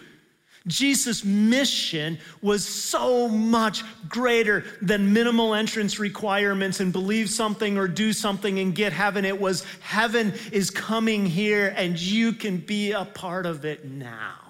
Jesus' 0.66 1.24
mission 1.24 2.18
was 2.40 2.66
so 2.66 3.28
much 3.28 3.82
greater 4.08 4.64
than 4.80 5.12
minimal 5.12 5.54
entrance 5.54 5.98
requirements 5.98 6.80
and 6.80 6.90
believe 6.90 7.28
something 7.28 7.76
or 7.76 7.87
do 7.87 8.14
something 8.14 8.58
and 8.58 8.74
get 8.74 8.92
heaven. 8.92 9.26
It 9.26 9.38
was 9.38 9.64
heaven 9.80 10.32
is 10.52 10.70
coming 10.70 11.26
here 11.26 11.74
and 11.76 11.98
you 11.98 12.32
can 12.32 12.56
be 12.56 12.92
a 12.92 13.04
part 13.04 13.44
of 13.44 13.66
it 13.66 13.84
now. 13.84 14.43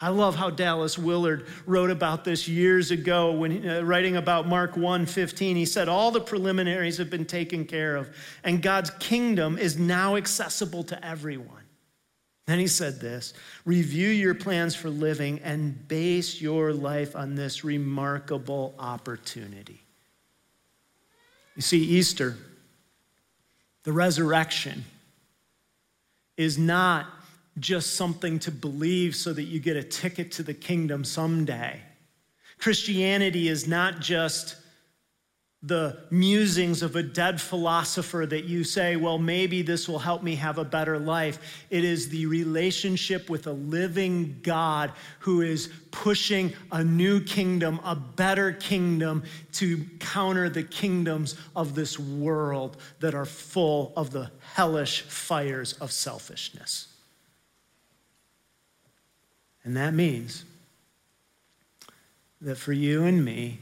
I 0.00 0.10
love 0.10 0.36
how 0.36 0.50
Dallas 0.50 0.98
Willard 0.98 1.46
wrote 1.64 1.90
about 1.90 2.24
this 2.24 2.46
years 2.46 2.90
ago 2.90 3.32
when 3.32 3.66
uh, 3.66 3.82
writing 3.82 4.16
about 4.16 4.46
Mark 4.46 4.74
1:15 4.74 5.56
he 5.56 5.64
said 5.64 5.88
all 5.88 6.10
the 6.10 6.20
preliminaries 6.20 6.98
have 6.98 7.08
been 7.08 7.24
taken 7.24 7.64
care 7.64 7.96
of 7.96 8.14
and 8.44 8.60
God's 8.60 8.90
kingdom 8.98 9.56
is 9.56 9.78
now 9.78 10.16
accessible 10.16 10.84
to 10.84 11.04
everyone. 11.04 11.62
Then 12.46 12.58
he 12.58 12.68
said 12.68 13.00
this, 13.00 13.34
review 13.64 14.08
your 14.08 14.34
plans 14.34 14.76
for 14.76 14.88
living 14.88 15.40
and 15.40 15.88
base 15.88 16.40
your 16.40 16.72
life 16.72 17.16
on 17.16 17.34
this 17.34 17.64
remarkable 17.64 18.74
opportunity. 18.78 19.82
You 21.56 21.62
see 21.62 21.82
Easter 21.82 22.36
the 23.86 23.92
resurrection 23.92 24.84
is 26.36 26.58
not 26.58 27.06
just 27.58 27.94
something 27.94 28.38
to 28.40 28.50
believe 28.50 29.16
so 29.16 29.32
that 29.32 29.44
you 29.44 29.60
get 29.60 29.76
a 29.76 29.82
ticket 29.82 30.32
to 30.32 30.42
the 30.42 30.54
kingdom 30.54 31.04
someday. 31.04 31.80
Christianity 32.58 33.48
is 33.48 33.66
not 33.66 34.00
just 34.00 34.56
the 35.62 35.98
musings 36.10 36.82
of 36.82 36.94
a 36.94 37.02
dead 37.02 37.40
philosopher 37.40 38.24
that 38.26 38.44
you 38.44 38.62
say, 38.62 38.94
well, 38.94 39.18
maybe 39.18 39.62
this 39.62 39.88
will 39.88 39.98
help 39.98 40.22
me 40.22 40.36
have 40.36 40.58
a 40.58 40.64
better 40.64 40.98
life. 40.98 41.64
It 41.70 41.82
is 41.82 42.08
the 42.08 42.26
relationship 42.26 43.28
with 43.28 43.46
a 43.46 43.52
living 43.52 44.38
God 44.42 44.92
who 45.20 45.40
is 45.40 45.70
pushing 45.90 46.52
a 46.70 46.84
new 46.84 47.20
kingdom, 47.20 47.80
a 47.84 47.96
better 47.96 48.52
kingdom, 48.52 49.24
to 49.54 49.84
counter 49.98 50.48
the 50.48 50.62
kingdoms 50.62 51.36
of 51.56 51.74
this 51.74 51.98
world 51.98 52.76
that 53.00 53.14
are 53.14 53.26
full 53.26 53.92
of 53.96 54.10
the 54.10 54.30
hellish 54.54 55.02
fires 55.02 55.72
of 55.74 55.90
selfishness. 55.90 56.95
And 59.66 59.76
that 59.76 59.94
means 59.94 60.44
that 62.40 62.56
for 62.56 62.72
you 62.72 63.02
and 63.04 63.24
me, 63.24 63.58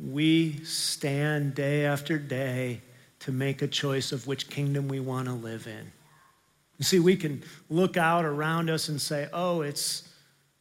we 0.00 0.62
stand 0.62 1.56
day 1.56 1.84
after 1.84 2.16
day 2.16 2.80
to 3.18 3.32
make 3.32 3.60
a 3.60 3.66
choice 3.66 4.12
of 4.12 4.28
which 4.28 4.48
kingdom 4.48 4.86
we 4.86 5.00
want 5.00 5.26
to 5.26 5.34
live 5.34 5.66
in. 5.66 5.90
You 6.78 6.84
see, 6.84 7.00
we 7.00 7.16
can 7.16 7.42
look 7.68 7.96
out 7.96 8.24
around 8.24 8.70
us 8.70 8.88
and 8.88 9.00
say, 9.00 9.28
oh, 9.32 9.62
it's 9.62 10.08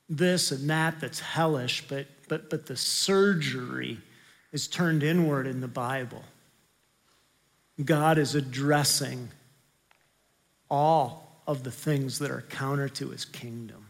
this 0.09 0.51
and 0.51 0.67
that 0.71 0.99
that's 0.99 1.19
hellish, 1.19 1.87
but, 1.87 2.07
but, 2.27 2.49
but 2.49 2.65
the 2.65 2.75
surgery 2.75 3.99
is 4.51 4.67
turned 4.67 5.03
inward 5.03 5.45
in 5.45 5.61
the 5.61 5.67
Bible. 5.67 6.23
God 7.85 8.17
is 8.17 8.33
addressing 8.33 9.29
all 10.71 11.39
of 11.45 11.63
the 11.63 11.71
things 11.71 12.17
that 12.17 12.31
are 12.31 12.43
counter 12.49 12.89
to 12.89 13.09
his 13.09 13.25
kingdom. 13.25 13.85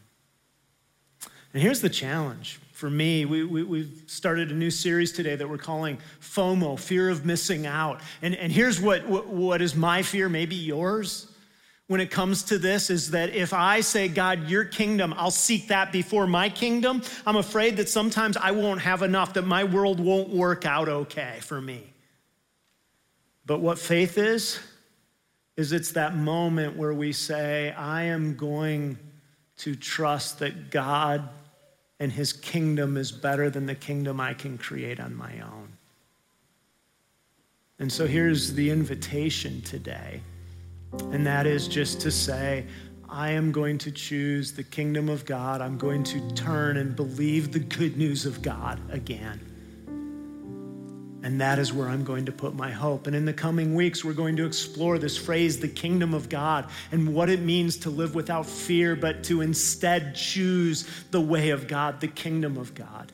And 1.53 1.62
here's 1.62 1.81
the 1.81 1.89
challenge 1.89 2.59
for 2.73 2.89
me. 2.89 3.25
We, 3.25 3.43
we, 3.43 3.63
we've 3.63 4.03
started 4.07 4.51
a 4.51 4.53
new 4.53 4.71
series 4.71 5.12
today 5.12 5.35
that 5.35 5.49
we're 5.49 5.57
calling 5.57 5.97
FOMO, 6.21 6.79
fear 6.79 7.09
of 7.09 7.25
missing 7.25 7.65
out. 7.65 8.01
And, 8.21 8.35
and 8.35 8.51
here's 8.51 8.79
what, 8.79 9.07
what, 9.07 9.27
what 9.27 9.62
is 9.62 9.75
my 9.75 10.01
fear, 10.03 10.29
maybe 10.29 10.55
yours 10.55 11.29
when 11.89 11.99
it 11.99 12.12
comes 12.12 12.43
to 12.43 12.59
this 12.59 12.91
is 12.91 13.09
that 13.12 13.33
if 13.33 13.51
I 13.51 13.81
say, 13.81 14.07
God, 14.07 14.47
your 14.47 14.63
kingdom, 14.63 15.12
I'll 15.17 15.31
seek 15.31 15.69
that 15.69 15.91
before 15.91 16.27
my 16.27 16.47
kingdom, 16.47 17.01
I'm 17.25 17.35
afraid 17.35 17.77
that 17.77 17.89
sometimes 17.89 18.38
I 18.38 18.51
won't 18.51 18.79
have 18.81 19.01
enough, 19.01 19.33
that 19.33 19.41
my 19.41 19.63
world 19.63 19.99
won't 19.99 20.29
work 20.29 20.67
out 20.67 20.88
okay 20.88 21.39
for 21.41 21.59
me. 21.59 21.81
But 23.43 23.62
what 23.62 23.79
faith 23.79 24.19
is, 24.19 24.59
is 25.57 25.71
it's 25.71 25.93
that 25.93 26.15
moment 26.15 26.77
where 26.77 26.93
we 26.93 27.12
say, 27.12 27.71
I 27.71 28.03
am 28.03 28.35
going 28.35 28.99
to 29.57 29.75
trust 29.75 30.38
that 30.39 30.69
God 30.69 31.27
and 31.99 32.12
his 32.12 32.31
kingdom 32.31 32.97
is 32.97 33.12
better 33.12 33.49
than 33.49 33.65
the 33.65 33.75
kingdom 33.75 34.19
I 34.19 34.33
can 34.33 34.57
create 34.57 34.99
on 34.99 35.15
my 35.15 35.39
own. 35.41 35.69
And 37.79 37.91
so 37.91 38.07
here's 38.07 38.53
the 38.53 38.69
invitation 38.69 39.62
today, 39.62 40.21
and 41.12 41.25
that 41.25 41.45
is 41.45 41.67
just 41.67 42.01
to 42.01 42.12
say, 42.12 42.65
I 43.07 43.31
am 43.31 43.51
going 43.51 43.77
to 43.79 43.91
choose 43.91 44.51
the 44.51 44.63
kingdom 44.63 45.09
of 45.09 45.25
God. 45.25 45.62
I'm 45.62 45.77
going 45.77 46.03
to 46.05 46.31
turn 46.31 46.77
and 46.77 46.95
believe 46.95 47.51
the 47.51 47.59
good 47.59 47.97
news 47.97 48.25
of 48.25 48.41
God 48.41 48.79
again. 48.91 49.48
And 51.21 51.41
that 51.41 51.60
is 51.60 51.73
where 51.73 51.89
I'm 51.89 52.05
going 52.05 52.25
to 52.27 52.32
put 52.32 52.55
my 52.55 52.71
hope. 52.71 53.05
And 53.05 53.15
in 53.15 53.25
the 53.25 53.34
coming 53.34 53.75
weeks, 53.75 54.05
we're 54.05 54.13
going 54.13 54.38
to 54.38 54.45
explore 54.45 54.97
this 54.97 55.17
phrase, 55.17 55.60
the 55.60 55.67
kingdom 55.67 56.13
of 56.13 56.29
God, 56.29 56.69
and 56.91 57.13
what 57.13 57.29
it 57.29 57.41
means 57.41 57.75
to 57.77 57.89
live 57.89 58.15
without 58.15 58.45
fear, 58.45 58.95
but 58.95 59.25
to 59.25 59.41
instead 59.41 60.15
choose 60.15 60.89
the 61.12 61.19
way 61.19 61.49
of 61.49 61.67
God, 61.67 61.99
the 61.99 62.08
kingdom 62.08 62.58
of 62.58 62.73
God. 62.73 63.12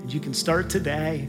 And 0.00 0.12
you 0.12 0.18
can 0.18 0.34
start 0.34 0.68
today. 0.68 1.28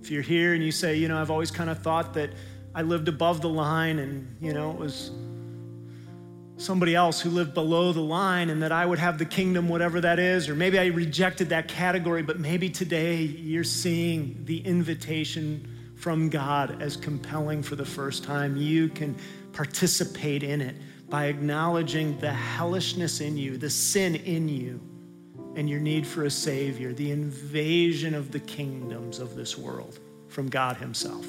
If 0.00 0.10
you're 0.10 0.22
here 0.22 0.54
and 0.54 0.62
you 0.62 0.70
say, 0.70 0.96
you 0.96 1.08
know, 1.08 1.20
I've 1.20 1.30
always 1.30 1.50
kind 1.50 1.68
of 1.68 1.82
thought 1.82 2.14
that 2.14 2.30
I 2.74 2.82
lived 2.82 3.08
above 3.08 3.40
the 3.40 3.48
line 3.48 3.98
and, 3.98 4.36
you 4.40 4.52
know, 4.52 4.70
it 4.70 4.78
was 4.78 5.10
somebody 6.58 6.94
else 6.94 7.20
who 7.20 7.30
lived 7.30 7.54
below 7.54 7.92
the 7.92 8.00
line 8.00 8.50
and 8.50 8.62
that 8.62 8.72
I 8.72 8.84
would 8.84 8.98
have 8.98 9.16
the 9.16 9.24
kingdom, 9.24 9.68
whatever 9.68 10.00
that 10.00 10.18
is. 10.18 10.48
Or 10.48 10.54
maybe 10.54 10.78
I 10.78 10.86
rejected 10.86 11.48
that 11.50 11.68
category, 11.68 12.22
but 12.22 12.38
maybe 12.38 12.68
today 12.68 13.22
you're 13.22 13.64
seeing 13.64 14.44
the 14.44 14.58
invitation 14.58 15.94
from 15.96 16.28
God 16.28 16.82
as 16.82 16.96
compelling 16.96 17.62
for 17.62 17.76
the 17.76 17.84
first 17.84 18.24
time. 18.24 18.56
You 18.56 18.88
can 18.88 19.16
participate 19.52 20.42
in 20.42 20.60
it 20.60 20.76
by 21.08 21.26
acknowledging 21.26 22.18
the 22.18 22.32
hellishness 22.32 23.20
in 23.20 23.36
you, 23.36 23.56
the 23.56 23.70
sin 23.70 24.16
in 24.16 24.48
you, 24.48 24.80
and 25.56 25.70
your 25.70 25.80
need 25.80 26.06
for 26.06 26.24
a 26.24 26.30
Savior, 26.30 26.92
the 26.92 27.10
invasion 27.10 28.14
of 28.14 28.30
the 28.30 28.40
kingdoms 28.40 29.18
of 29.18 29.34
this 29.34 29.56
world 29.56 29.98
from 30.28 30.48
God 30.48 30.76
Himself 30.76 31.26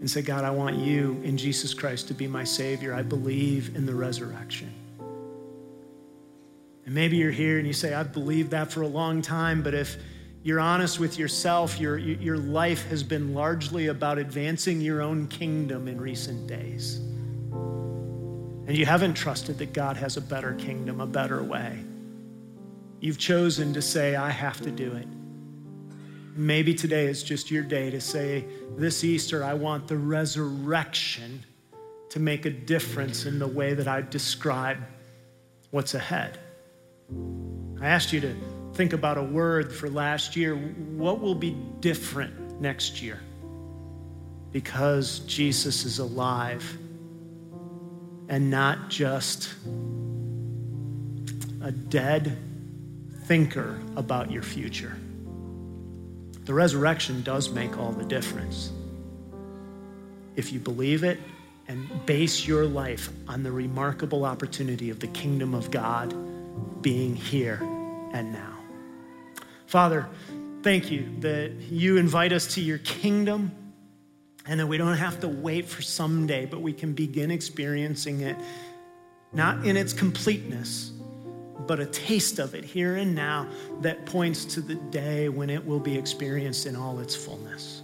and 0.00 0.10
say, 0.10 0.22
God, 0.22 0.44
I 0.44 0.50
want 0.50 0.76
you 0.76 1.20
in 1.24 1.36
Jesus 1.36 1.74
Christ 1.74 2.08
to 2.08 2.14
be 2.14 2.26
my 2.28 2.44
Savior. 2.44 2.94
I 2.94 3.02
believe 3.02 3.74
in 3.74 3.84
the 3.84 3.94
resurrection. 3.94 4.72
And 6.86 6.94
maybe 6.94 7.16
you're 7.16 7.30
here 7.30 7.58
and 7.58 7.66
you 7.66 7.72
say, 7.72 7.92
I've 7.92 8.12
believed 8.12 8.52
that 8.52 8.72
for 8.72 8.82
a 8.82 8.88
long 8.88 9.20
time, 9.20 9.62
but 9.62 9.74
if 9.74 9.96
you're 10.42 10.60
honest 10.60 11.00
with 11.00 11.18
yourself, 11.18 11.78
your, 11.80 11.98
your 11.98 12.38
life 12.38 12.88
has 12.88 13.02
been 13.02 13.34
largely 13.34 13.88
about 13.88 14.18
advancing 14.18 14.80
your 14.80 15.02
own 15.02 15.26
kingdom 15.26 15.88
in 15.88 16.00
recent 16.00 16.46
days. 16.46 16.96
And 18.68 18.76
you 18.76 18.86
haven't 18.86 19.14
trusted 19.14 19.58
that 19.58 19.72
God 19.72 19.96
has 19.96 20.16
a 20.16 20.20
better 20.20 20.54
kingdom, 20.54 21.00
a 21.00 21.06
better 21.06 21.42
way. 21.42 21.82
You've 23.00 23.18
chosen 23.18 23.74
to 23.74 23.82
say, 23.82 24.14
I 24.14 24.30
have 24.30 24.60
to 24.62 24.70
do 24.70 24.92
it. 24.92 25.06
Maybe 26.36 26.74
today 26.74 27.06
is 27.06 27.22
just 27.22 27.50
your 27.50 27.62
day 27.62 27.90
to 27.90 28.00
say, 28.00 28.44
This 28.76 29.04
Easter, 29.04 29.44
I 29.44 29.54
want 29.54 29.88
the 29.88 29.96
resurrection 29.96 31.44
to 32.10 32.20
make 32.20 32.46
a 32.46 32.50
difference 32.50 33.26
in 33.26 33.38
the 33.38 33.46
way 33.46 33.74
that 33.74 33.88
I 33.88 34.02
describe 34.02 34.78
what's 35.70 35.94
ahead. 35.94 36.38
I 37.80 37.86
asked 37.86 38.12
you 38.12 38.20
to 38.20 38.34
think 38.74 38.92
about 38.92 39.18
a 39.18 39.22
word 39.22 39.72
for 39.72 39.88
last 39.88 40.36
year. 40.36 40.56
What 40.56 41.20
will 41.20 41.34
be 41.34 41.50
different 41.80 42.60
next 42.60 43.02
year? 43.02 43.20
Because 44.52 45.20
Jesus 45.20 45.84
is 45.84 45.98
alive 45.98 46.78
and 48.28 48.50
not 48.50 48.88
just 48.88 49.54
a 51.62 51.70
dead 51.72 52.38
thinker 53.24 53.78
about 53.96 54.30
your 54.30 54.42
future. 54.42 54.96
The 56.48 56.54
resurrection 56.54 57.20
does 57.20 57.50
make 57.50 57.76
all 57.76 57.92
the 57.92 58.06
difference. 58.06 58.72
If 60.34 60.50
you 60.50 60.58
believe 60.58 61.04
it 61.04 61.20
and 61.68 61.86
base 62.06 62.46
your 62.46 62.64
life 62.64 63.10
on 63.28 63.42
the 63.42 63.52
remarkable 63.52 64.24
opportunity 64.24 64.88
of 64.88 64.98
the 64.98 65.08
kingdom 65.08 65.52
of 65.52 65.70
God 65.70 66.14
being 66.80 67.14
here 67.14 67.58
and 68.14 68.32
now. 68.32 68.56
Father, 69.66 70.08
thank 70.62 70.90
you 70.90 71.10
that 71.20 71.52
you 71.68 71.98
invite 71.98 72.32
us 72.32 72.54
to 72.54 72.62
your 72.62 72.78
kingdom 72.78 73.52
and 74.46 74.58
that 74.58 74.68
we 74.68 74.78
don't 74.78 74.96
have 74.96 75.20
to 75.20 75.28
wait 75.28 75.68
for 75.68 75.82
someday, 75.82 76.46
but 76.46 76.62
we 76.62 76.72
can 76.72 76.94
begin 76.94 77.30
experiencing 77.30 78.22
it, 78.22 78.38
not 79.34 79.66
in 79.66 79.76
its 79.76 79.92
completeness, 79.92 80.92
but 81.66 81.80
a 81.80 81.86
taste 81.86 82.38
of 82.38 82.54
it 82.54 82.64
here 82.64 82.96
and 82.96 83.14
now 83.14 83.48
that 83.80 84.06
points 84.06 84.44
to 84.44 84.60
the 84.60 84.76
day 84.76 85.28
when 85.28 85.50
it 85.50 85.64
will 85.64 85.80
be 85.80 85.96
experienced 85.96 86.66
in 86.66 86.76
all 86.76 87.00
its 87.00 87.14
fullness. 87.14 87.82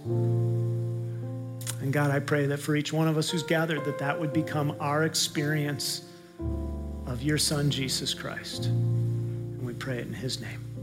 And 1.81 1.91
God, 1.91 2.09
I 2.11 2.19
pray 2.19 2.45
that 2.47 2.57
for 2.57 2.75
each 2.75 2.93
one 2.93 3.07
of 3.07 3.17
us 3.17 3.29
who's 3.29 3.43
gathered, 3.43 3.85
that 3.85 3.99
that 3.99 4.19
would 4.19 4.33
become 4.33 4.75
our 4.79 5.03
experience 5.03 6.05
of 7.05 7.21
your 7.21 7.37
Son, 7.37 7.69
Jesus 7.69 8.13
Christ. 8.13 8.65
And 8.65 9.61
we 9.61 9.73
pray 9.73 9.99
it 9.99 10.07
in 10.07 10.13
his 10.13 10.39
name. 10.39 10.74